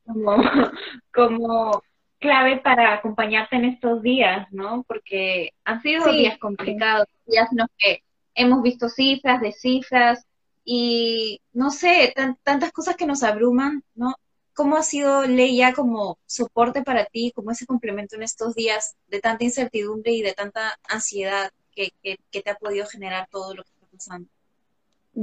[0.07, 0.36] como,
[1.12, 1.82] como
[2.20, 4.84] clave para acompañarte en estos días, ¿no?
[4.86, 8.05] Porque han sido días complicados, días en los que
[8.39, 10.26] hemos visto cifras de cifras
[10.64, 14.14] y no sé, tantas cosas que nos abruman, ¿no?
[14.55, 19.20] ¿Cómo ha sido Leia como soporte para ti, como ese complemento en estos días de
[19.20, 23.70] tanta incertidumbre y de tanta ansiedad que, que te ha podido generar todo lo que
[23.70, 24.28] está pasando?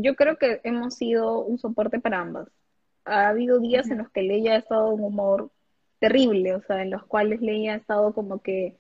[0.02, 2.48] yo creo que hemos sido un soporte para ambas.
[3.06, 5.52] Ha habido días en los que Leia ha estado en un humor
[6.00, 8.76] terrible, o sea, en los cuales Leia ha estado como que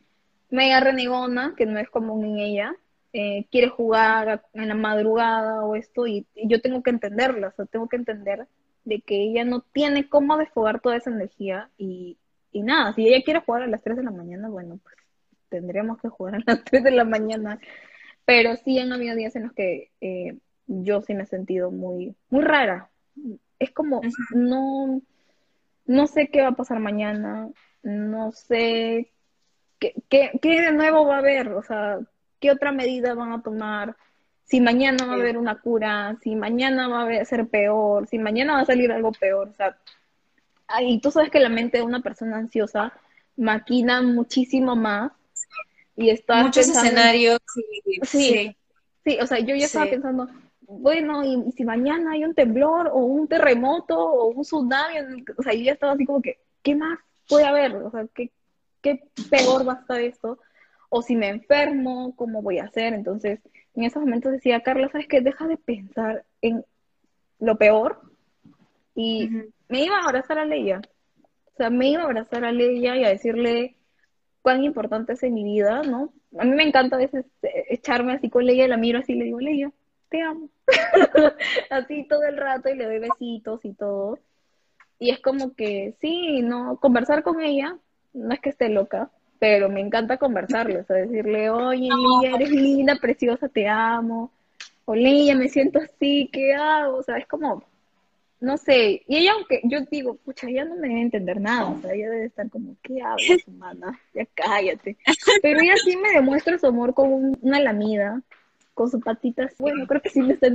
[0.50, 2.76] media renegona, que no es común en ella,
[3.18, 7.66] eh, quiere jugar en la madrugada o esto, y, yo tengo que entenderla, o sea,
[7.66, 8.46] tengo que entender
[8.84, 12.18] de que ella no tiene cómo desfogar toda esa energía y,
[12.52, 14.98] y nada, si ella quiere jugar a las 3 de la mañana, bueno, pues
[15.48, 17.58] tendríamos que jugar a las 3 de la mañana,
[18.26, 20.38] pero sí han habido días en los que eh,
[20.68, 22.90] yo sí me he sentido muy, muy rara.
[23.60, 24.02] Es como,
[24.32, 25.02] no,
[25.86, 27.50] no sé qué va a pasar mañana,
[27.82, 29.10] no sé
[29.80, 32.02] qué, qué, qué, de nuevo va a haber, o sea,
[32.40, 33.96] qué otra medida van a tomar,
[34.44, 38.54] si mañana va a haber una cura, si mañana va a ser peor, si mañana
[38.54, 39.78] va a salir algo peor, o sea,
[40.82, 42.94] y tú sabes que la mente de una persona ansiosa
[43.38, 45.12] maquina muchísimo más
[45.96, 47.40] y está muchos escenarios
[48.04, 48.56] sí,
[49.04, 50.28] sí, o sea yo ya estaba pensando
[50.68, 55.54] bueno, y, si mañana hay un temblor o un terremoto o un tsunami, o sea,
[55.54, 57.76] yo ya estaba así como que, ¿qué más puede haber?
[57.76, 58.32] O sea, ¿qué,
[58.82, 60.40] qué peor va a estar esto?
[60.98, 62.94] O si me enfermo, ¿cómo voy a hacer?
[62.94, 63.42] Entonces,
[63.74, 65.20] en esos momentos decía, Carla, ¿sabes qué?
[65.20, 66.64] Deja de pensar en
[67.38, 68.00] lo peor
[68.96, 69.30] y
[69.68, 70.80] me iba a abrazar a Leia.
[71.48, 73.76] O sea, me iba a abrazar a Leia y a decirle
[74.42, 76.14] cuán importante es en mi vida, ¿no?
[76.40, 79.16] A mí me encanta a veces eh, echarme así con Leia, la miro así y
[79.18, 79.74] le digo, Leia,
[80.08, 80.48] te amo.
[81.72, 84.18] Así todo el rato y le doy besitos y todo.
[84.98, 87.78] Y es como que, sí, no, conversar con ella,
[88.14, 92.52] no es que esté loca, pero me encanta conversarle, o sea, decirle, oye, Lía, eres
[92.52, 94.32] linda, preciosa, te amo.
[94.86, 96.98] O Lía, me siento así, ¿qué hago?
[96.98, 97.64] O sea, es como,
[98.40, 99.04] no sé.
[99.08, 102.10] Y ella, aunque yo digo, pucha, ella no me debe entender nada, o sea, ella
[102.10, 104.00] debe estar como, ¿qué hablas, humana?
[104.14, 104.98] Ya cállate.
[105.42, 108.22] Pero ella sí me demuestra su amor con una lamida,
[108.74, 109.54] con sus patitas.
[109.58, 110.48] Bueno, creo que sí me está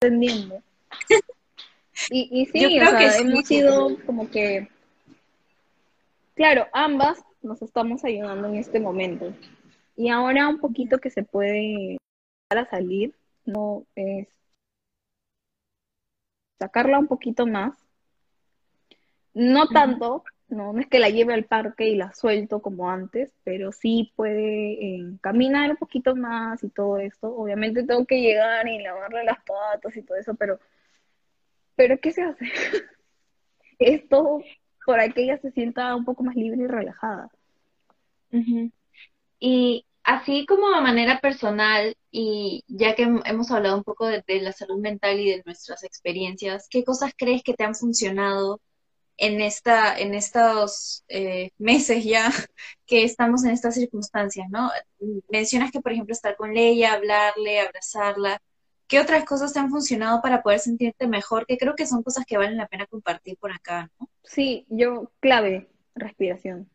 [0.00, 0.62] entendiendo.
[2.10, 4.68] Y, y sí, o sea, hemos sido como que,
[6.34, 9.32] claro, ambas nos estamos ayudando en este momento.
[9.96, 11.98] Y ahora un poquito que se puede
[12.50, 13.14] a salir,
[13.44, 14.28] no es
[16.58, 17.76] sacarla un poquito más.
[19.34, 23.72] No tanto, no, es que la lleve al parque y la suelto como antes, pero
[23.72, 27.34] sí puede eh, caminar un poquito más y todo esto.
[27.34, 30.60] Obviamente tengo que llegar y lavarle las patas y todo eso, pero,
[31.74, 32.44] pero ¿qué se hace?
[33.78, 34.40] es todo
[34.86, 37.30] para que ella se sienta un poco más libre y relajada.
[39.38, 44.52] Y así como de manera personal, y ya que hemos hablado un poco de, la
[44.52, 48.60] salud mental y de nuestras experiencias, ¿qué cosas crees que te han funcionado
[49.16, 52.30] en, esta, en estos eh, meses ya
[52.86, 54.70] que estamos en estas circunstancias, ¿no?
[55.28, 58.40] Mencionas que, por ejemplo, estar con Leia, hablarle, abrazarla.
[58.86, 61.46] ¿Qué otras cosas te han funcionado para poder sentirte mejor?
[61.46, 64.08] Que creo que son cosas que valen la pena compartir por acá, ¿no?
[64.22, 66.68] Sí, yo, clave, respiración.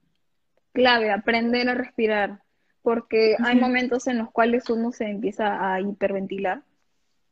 [0.73, 2.41] Clave, aprender a respirar.
[2.81, 6.63] Porque hay momentos en los cuales uno se empieza a hiperventilar.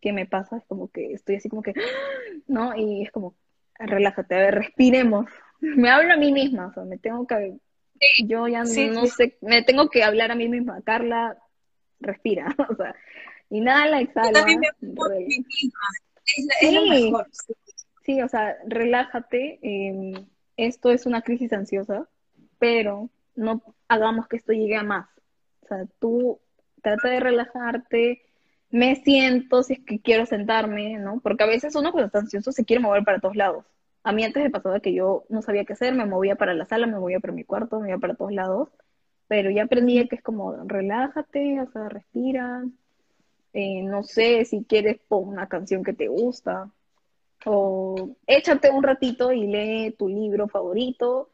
[0.02, 0.58] ¿Qué me pasa?
[0.58, 1.74] Es como que estoy así como que,
[2.48, 2.76] ¿no?
[2.76, 3.36] Y es como,
[3.80, 5.26] relájate, a ver, respiremos.
[5.60, 7.58] Me hablo a mí misma, o sea, me tengo que,
[8.26, 11.36] yo ya no sé, me tengo que hablar a mí misma, Carla,
[12.00, 12.96] respira, o sea,
[13.50, 14.46] inhala, exhala.
[16.26, 17.14] sí,
[18.04, 20.14] sí, o sea, relájate, em,
[20.58, 22.08] esto es una crisis ansiosa,
[22.60, 25.08] pero no hagamos que esto llegue a más.
[25.62, 26.40] O sea, tú
[26.82, 28.22] trata de relajarte,
[28.70, 31.20] me siento si es que quiero sentarme, ¿no?
[31.22, 33.66] Porque a veces uno cuando está ansioso se quiere mover para todos lados.
[34.04, 36.66] A mí antes me pasaba que yo no sabía qué hacer, me movía para la
[36.66, 38.70] sala, me movía para mi cuarto, me movía para todos lados,
[39.28, 42.64] pero ya aprendí que es como relájate, o sea, respira,
[43.60, 46.70] eh, no sé, si quieres pon una canción que te gusta,
[47.44, 51.32] o échate un ratito y lee tu libro favorito,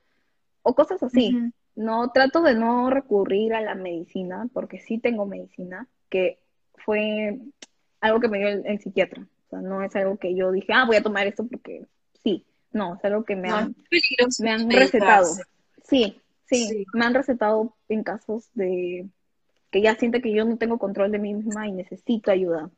[0.62, 1.38] o cosas así.
[1.76, 6.40] No, trato de no recurrir a la medicina, porque sí tengo medicina, que
[6.86, 7.40] fue
[8.00, 9.24] algo que me dio el, psiquiatra.
[9.24, 11.88] O sea, no es algo que yo dije, ah, voy a tomar esto porque
[12.24, 12.46] sí.
[12.72, 13.76] No, es algo que me han,
[14.40, 15.28] me han recetado.
[15.84, 19.10] Sí, sí, me han recetado en casos de
[19.74, 22.72] que ya siente que yo no tengo control de mí misma y necesito ayuda.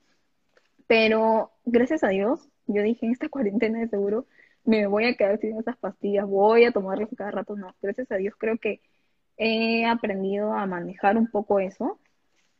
[0.87, 4.25] Pero gracias a Dios, yo dije en esta cuarentena de seguro
[4.63, 7.55] me voy a quedar sin esas pastillas, voy a tomarlas cada rato.
[7.55, 8.81] No, gracias a Dios creo que
[9.37, 11.99] he aprendido a manejar un poco eso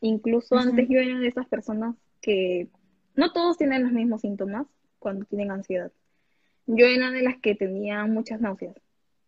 [0.01, 2.67] Incluso antes yo era de esas personas que
[3.15, 4.67] no todos tienen los mismos síntomas
[4.99, 5.91] cuando tienen ansiedad.
[6.67, 8.75] Yo era de las que tenía muchas náuseas.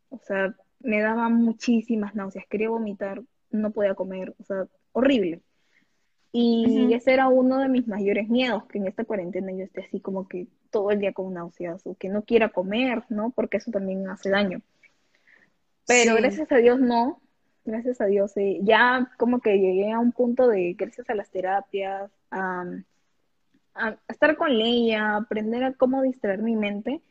[0.10, 2.46] O sea, me daba muchísimas náuseas.
[2.48, 4.36] Quería vomitar, no podía comer.
[4.40, 4.68] O sea,
[4.98, 5.42] horrible.
[6.32, 10.00] Y ese era uno de mis mayores miedos, que en esta cuarentena yo esté así
[10.00, 13.32] como que todo el día con náuseas o que no quiera comer, ¿no?
[13.32, 14.62] Porque eso también hace daño.
[15.88, 17.22] Pero gracias a Dios no,
[17.64, 18.34] gracias a Dios.
[18.62, 22.66] Ya como que llegué a un punto de, gracias a las terapias, a,
[24.08, 27.02] estar con ella, a aprender a cómo distraer mi mente,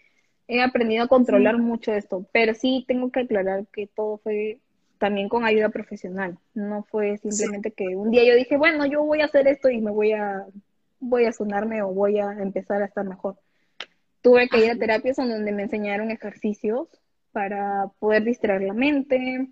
[0.46, 2.26] he aprendido a controlar mucho esto.
[2.32, 4.60] Pero sí tengo que aclarar que todo fue
[4.98, 6.38] también con ayuda profesional.
[6.54, 9.80] No fue simplemente que un día yo dije, bueno, yo voy a hacer esto y
[9.80, 10.46] me voy a,
[11.00, 13.36] voy a sonarme o voy a empezar a estar mejor.
[14.22, 16.88] Tuve que ir a terapias donde me enseñaron ejercicios
[17.32, 19.48] para poder distraer la mente,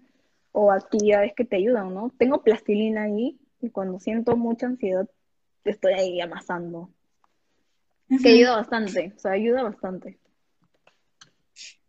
[0.57, 2.13] o actividades que te ayudan, ¿no?
[2.17, 5.11] Tengo plastilina ahí y cuando siento mucha ansiedad
[5.65, 6.91] estoy ahí amasando.
[8.23, 10.17] Que ayuda bastante, o sea, ayuda bastante.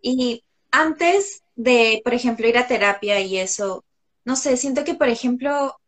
[0.01, 0.43] Y
[0.75, 3.85] antes de, por ejemplo, ir a terapia y eso,
[4.25, 5.79] no sé, siento que, por ejemplo,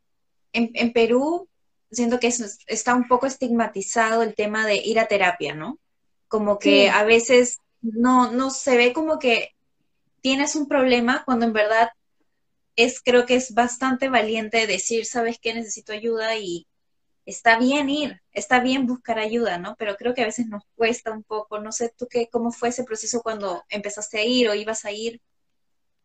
[0.54, 1.50] en, Perú,
[1.92, 2.34] siento que
[2.68, 5.78] está un poco estigmatizado el tema de ir a terapia, ¿no?
[6.30, 9.50] Como que a veces no, no se ve como que
[10.22, 11.90] tienes un problema cuando en verdad
[12.76, 16.66] es, creo que es bastante valiente decir, sabes que necesito ayuda y
[17.28, 19.76] está bien ir, está bien buscar ayuda, ¿no?
[19.78, 21.60] Pero creo que a veces nos cuesta un poco.
[21.60, 24.92] No sé tú qué, cómo fue ese proceso cuando empezaste a ir o ibas a
[24.92, 25.22] ir.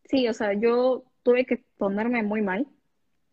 [0.05, 2.67] Sí, o sea, yo tuve que ponerme muy mal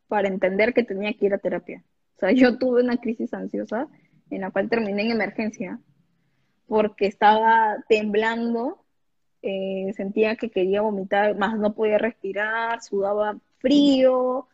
[0.07, 1.83] para entender que tenía que ir a terapia.
[2.17, 3.87] O sea, yo tuve una crisis ansiosa
[4.29, 5.79] en la cual terminé en emergencia
[6.67, 8.85] porque estaba temblando
[9.41, 14.47] eh, sentía que quería vomitar, más no podía respirar, sudaba frío,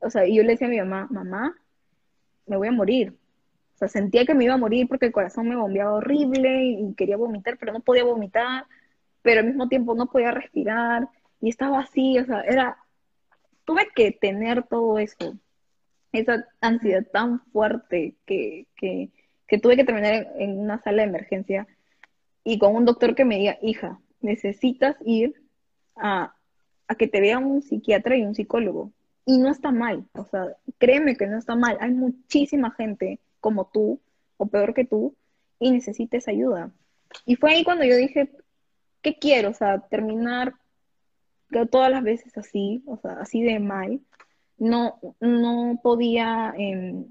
[0.00, 1.56] o sea, y yo le decía a mi mamá, mamá,
[2.46, 3.14] me voy a morir.
[3.74, 6.94] O sea, sentía que me iba a morir porque el corazón me bombeaba horrible y
[6.94, 8.66] quería vomitar, pero no podía vomitar,
[9.22, 11.08] pero al mismo tiempo no podía respirar
[11.40, 12.78] y estaba así, o sea, era,
[13.64, 15.34] tuve que tener todo eso,
[16.12, 19.10] esa ansiedad tan fuerte que, que,
[19.46, 21.66] que tuve que terminar en una sala de emergencia
[22.44, 25.34] y con un doctor que me diga, hija, necesitas ir
[25.96, 26.34] a,
[26.98, 28.92] que te vea un psiquiatra y un psicólogo.
[29.24, 31.78] Y no está mal, o sea, créeme que no está mal.
[31.80, 34.00] Hay muchísima gente como tú,
[34.36, 35.16] o peor que tú,
[35.58, 36.72] y necesitas ayuda.
[37.24, 38.30] Y fue ahí cuando yo dije,
[39.00, 39.50] ¿qué quiero?
[39.50, 40.54] O sea, terminar
[41.70, 44.00] todas las veces así, o sea, así de mal.
[44.58, 47.06] No, no podía em,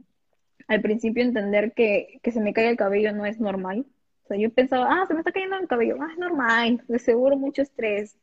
[0.67, 3.85] al principio entender que, que se me cae el cabello no es normal
[4.37, 7.61] yo pensaba, ah, se me está cayendo el cabello, ah, es normal, de seguro mucho
[7.61, 8.17] estrés,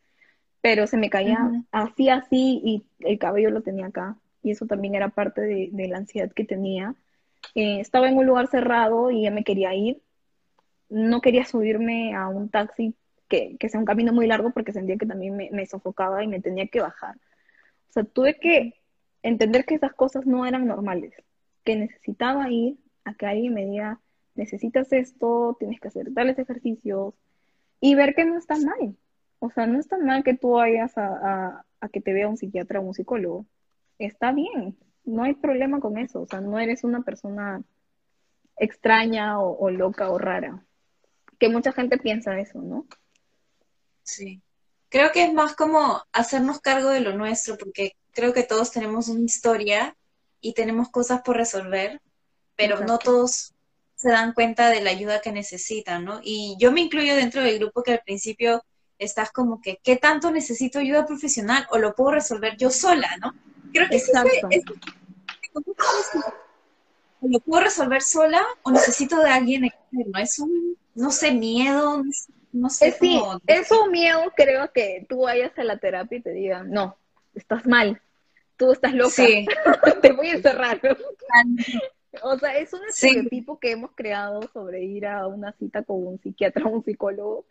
[0.60, 1.38] pero se me caía
[1.70, 4.16] así, así y el cabello lo tenía acá.
[4.42, 6.94] y eso también era parte de, la ansiedad que tenía.
[7.54, 10.02] Eh, estaba en un lugar cerrado y ya me quería ir.
[10.88, 12.94] No quería subirme a un taxi
[13.28, 16.40] que, sea un camino muy largo porque sentía que también me, me sofocaba y me
[16.40, 17.16] tenía que bajar.
[17.90, 18.74] O sea, tuve que
[19.22, 21.14] entender que esas cosas no eran normales,
[21.64, 24.00] que necesitaba ir a que alguien me diga,
[24.34, 27.14] necesitas esto, tienes que hacer tales ejercicios
[27.80, 28.96] y ver que no está mal.
[29.40, 32.84] O sea, no está mal que tú vayas a, que te vea un psiquiatra o
[32.84, 33.46] un psicólogo.
[33.98, 36.22] Está bien, no hay problema con eso.
[36.22, 37.62] O sea, no eres una persona
[38.56, 40.64] extraña o, loca o rara.
[41.38, 42.86] Que mucha gente piensa eso, ¿no?
[44.02, 44.42] Sí.
[44.88, 49.08] Creo que es más como hacernos cargo de lo nuestro, porque creo que todos tenemos
[49.08, 49.96] una historia
[50.40, 52.00] y tenemos cosas por resolver,
[52.56, 53.54] pero no todos
[53.94, 56.20] se dan cuenta de la ayuda que necesitan, ¿no?
[56.22, 58.62] Y yo me incluyo dentro del grupo que al principio
[58.98, 63.34] estás como que, ¿qué tanto necesito ayuda profesional o lo puedo resolver yo sola, ¿no?
[63.72, 64.48] Creo que Exacto.
[64.50, 64.64] Es,
[67.20, 70.18] lo puedo resolver sola o necesito de alguien externo.
[70.18, 72.02] Es un, no sé, miedo,
[72.52, 72.92] no sé.
[72.92, 76.96] Sí, es un miedo, creo que tú vayas a la terapia y te digan, no,
[77.34, 78.00] estás mal,
[78.56, 79.46] tú estás loca, sí.
[80.02, 80.80] te voy a encerrar.
[82.22, 86.18] O sea, es un estereotipo que hemos creado sobre ir a una cita con un
[86.18, 87.44] psiquiatra o un psicólogo,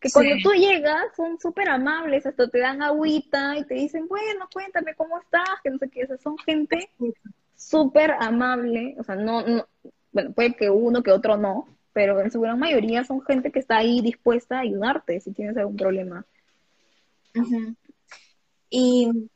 [0.00, 4.48] que cuando tú llegas son súper amables, hasta te dan agüita y te dicen, bueno,
[4.52, 6.90] cuéntame cómo estás, que no sé qué, o son gente
[7.56, 9.66] súper amable, o sea, no, no,
[10.12, 13.58] bueno, puede que uno que otro no, pero en su gran mayoría son gente que
[13.58, 16.24] está ahí dispuesta a ayudarte si tienes algún problema.
[18.70, 19.28] Y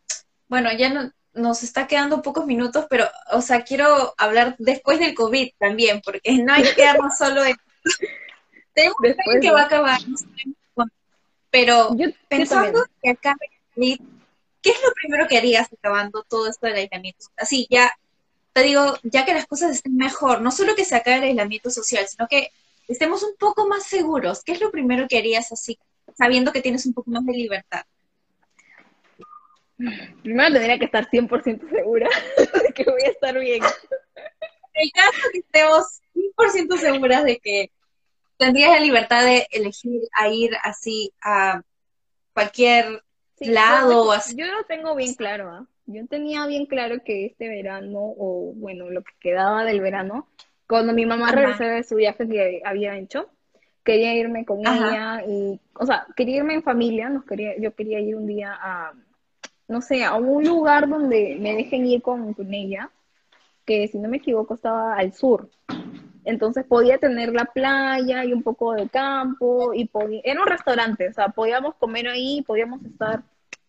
[0.48, 5.14] bueno, ya no, nos está quedando pocos minutos, pero, o sea, quiero hablar después del
[5.14, 7.56] COVID también, porque no hay que quedarnos solo en...
[8.74, 8.96] Tenemos
[9.40, 10.00] que va a acabar,
[11.50, 11.90] pero
[12.28, 17.26] pensando que acabe ¿qué es lo primero que harías acabando todo esto del aislamiento?
[17.36, 17.92] Así, ya,
[18.52, 21.70] te digo, ya que las cosas estén mejor, no solo que se acabe el aislamiento
[21.70, 22.50] social, sino que
[22.88, 24.42] estemos un poco más seguros.
[24.44, 25.78] ¿Qué es lo primero que harías así,
[26.16, 27.82] sabiendo que tienes un poco más de libertad?
[30.22, 33.62] Primero tendría que estar 100% segura de que voy a estar bien.
[34.74, 37.70] En el caso que estemos 100% seguras de que
[38.45, 41.62] tendrías la libertad de elegir a ir así a
[42.32, 43.03] cualquier
[43.40, 44.05] lado.
[44.05, 44.36] Yo, así.
[44.36, 45.51] yo lo tengo bien claro.
[45.51, 45.66] ¿ah?
[45.86, 50.28] Yo tenía bien claro que este verano, o bueno, lo que quedaba del verano,
[50.66, 53.28] cuando mi mamá regresó de su viaje que había hecho,
[53.84, 58.01] quería irme con ella y, o sea, quería irme en familia, nos quería, yo quería
[58.01, 58.93] ir un día a
[59.72, 62.90] no sé, a un lugar donde me dejen ir con, ella,
[63.64, 65.49] que si no me equivoco estaba al sur.
[66.24, 71.08] Entonces podía tener la playa y un poco de campo y podía, era un restaurante,
[71.08, 73.22] o sea, podíamos comer ahí, podíamos estar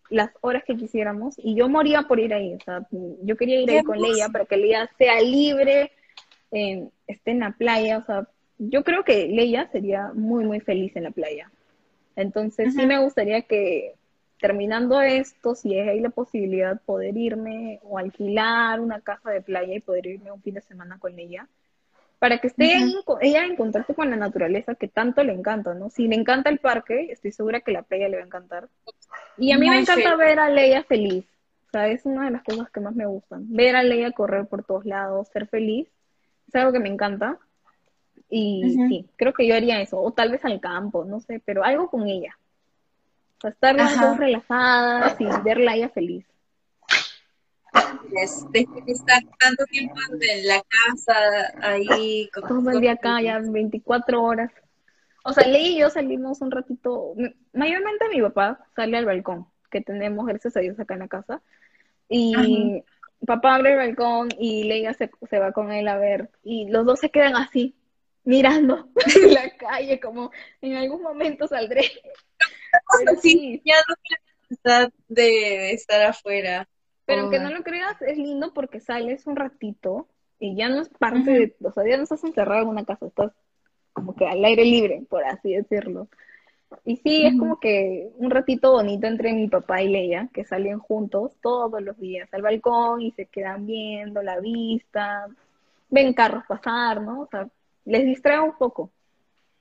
[0.10, 2.88] las horas que quisiéramos y yo moría por ir ahí, o sea,
[3.24, 5.92] yo quería ir ahí con Leia para que Leia sea libre,
[6.52, 8.28] esté en la playa, o sea,
[8.60, 11.50] yo creo que Leia sería muy, muy feliz en la playa.
[12.16, 13.96] Entonces sí me gustaría que
[14.40, 19.80] terminando esto, si hay la posibilidad, poder irme o alquilar una casa de playa y
[19.80, 21.48] poder irme un fin de semana con ella,
[22.24, 22.82] para que esté
[23.20, 25.90] ella en contacto con la naturaleza que tanto le encanta, ¿no?
[25.90, 28.70] Si le encanta el parque, estoy segura que la playa le va a encantar.
[29.38, 31.26] Y a mí me encanta ver a Leia feliz,
[31.68, 33.44] o sea, es una de las cosas que más me gustan.
[33.50, 35.90] Ver a Leia correr por todos lados, ser feliz,
[36.48, 37.40] es algo que me encanta.
[38.30, 41.66] Y sí, creo que yo haría eso, o tal vez al campo, no sé, pero
[41.66, 42.38] algo con ella
[43.44, 46.26] estar las dos relajadas y verla ella feliz.
[48.16, 52.30] Es, de estar tanto tiempo en la casa, ahí.
[52.48, 54.52] Todo el día acá, ya 24 horas.
[55.24, 57.16] O sea, Ley y yo salimos un ratito,
[57.54, 61.42] mayormente mi papá sale al balcón, que tenemos, gracias a Dios, acá en la casa.
[62.10, 62.84] Y
[63.26, 66.30] papá abre el balcón y Leia se, se va con él a ver.
[66.44, 67.76] Y los dos se quedan así,
[68.24, 71.90] mirando en la calle, como en algún momento saldré.
[73.00, 73.96] Pero sí, ya no
[75.08, 76.68] de estar afuera.
[77.06, 80.08] Pero aunque no lo creas, es lindo porque sales un ratito
[80.40, 83.06] y ya no es parte de, o sea, ya no estás encerrado en una casa,
[83.06, 83.32] estás
[83.92, 86.08] como que al aire libre, por así decirlo.
[86.86, 90.80] Y sí, es como que un ratito bonito entre mi papá y Leia, que salen
[90.80, 95.28] juntos todos los días al balcón y se quedan viendo la vista,
[95.90, 97.22] ven carros pasar, ¿no?
[97.22, 97.48] O sea,
[97.86, 98.90] les distrae un poco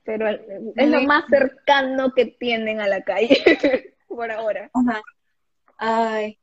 [0.03, 3.37] pero es lo más cercano que tienen a la calle
[4.07, 4.69] por ahora.
[5.77, 6.37] Ay,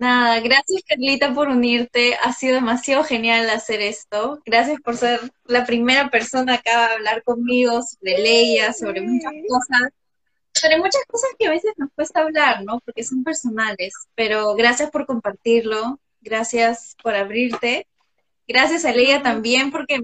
[0.00, 5.64] nada, gracias Carlita por unirte, ha sido demasiado genial hacer esto, gracias por ser la
[5.64, 9.92] primera persona acá a hablar conmigo sobre leyes, sobre muchas cosas,
[10.52, 12.80] sobre muchas cosas que a veces nos cuesta hablar, ¿no?
[12.80, 17.86] Porque son personales, pero gracias por compartirlo, Gracias por abrirte.
[18.48, 20.00] Gracias a Leia también, porque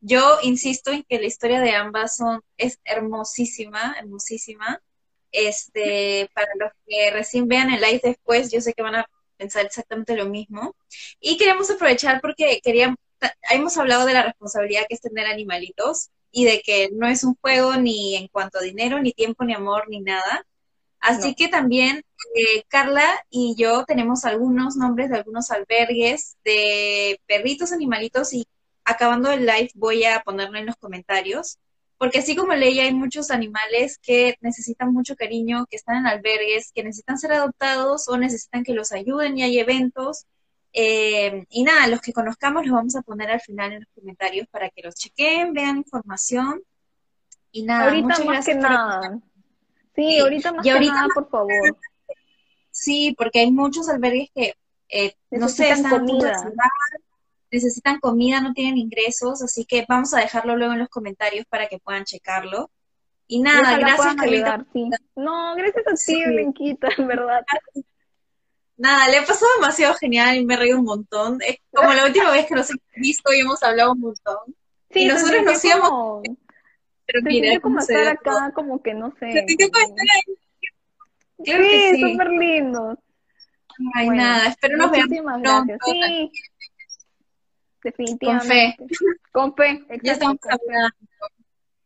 [0.00, 4.80] yo insisto en que la historia de ambas son, es hermosísima, hermosísima.
[5.32, 9.06] Este, para los que recién vean el live después, yo sé que van a
[9.36, 10.76] pensar exactamente lo mismo.
[11.20, 12.98] Y queremos aprovechar porque queríamos,
[13.50, 17.36] hemos hablado de la responsabilidad que es tener animalitos y de que no es un
[17.40, 20.46] juego ni en cuanto a dinero, ni tiempo, ni amor, ni nada.
[21.00, 22.04] Así que también
[22.36, 28.46] eh, Carla y yo tenemos algunos nombres de algunos albergues de perritos, animalitos y
[28.84, 31.58] acabando el live voy a ponerlo en los comentarios,
[32.02, 36.72] porque así como leía hay muchos animales que necesitan mucho cariño, que están en albergues,
[36.74, 40.26] que necesitan ser adoptados o necesitan que los ayuden y hay eventos.
[40.72, 44.48] Eh, y nada, los que conozcamos los vamos a poner al final en los comentarios
[44.48, 46.60] para que los chequen, vean información.
[47.52, 49.20] Y nada, ahorita muchas más que nada.
[49.94, 51.78] Sí, ahorita más que nada, por favor.
[52.72, 54.56] Sí, porque hay muchos albergues que,
[54.88, 56.04] eh, no sé, están
[57.52, 61.68] necesitan comida, no tienen ingresos, así que vamos a dejarlo luego en los comentarios para
[61.68, 62.70] que puedan checarlo.
[63.28, 64.66] Y nada, gracias, Carlita.
[65.14, 67.44] No, gracias a ti, Blanquita, en verdad.
[68.76, 71.38] Nada, le ha pasado demasiado genial y me reí un montón.
[71.46, 74.38] Es como la última vez que nos hemos visto y hemos hablado un montón.
[74.90, 76.22] Sí, y nosotros nos íbamos...
[77.06, 79.32] Pero mira, como estar acá, como que no sé.
[79.32, 80.34] Se como estar ahí.
[81.44, 82.98] Claro sí, súper lindo.
[83.94, 85.74] Ay, nada, espero nos veamos pronto.
[85.84, 86.30] Sí,
[87.82, 88.76] definitivamente.
[89.32, 89.80] Con fe.
[89.88, 90.96] Con fe, Ya estamos hablando.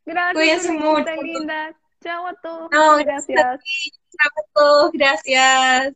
[0.04, 0.34] Gracias.
[0.34, 1.22] Cuídense mucho.
[1.22, 1.76] linda.
[2.02, 2.70] Chao a todos.
[2.70, 3.26] No, gracias.
[3.26, 4.92] gracias a Chao a todos.
[4.92, 5.94] Gracias.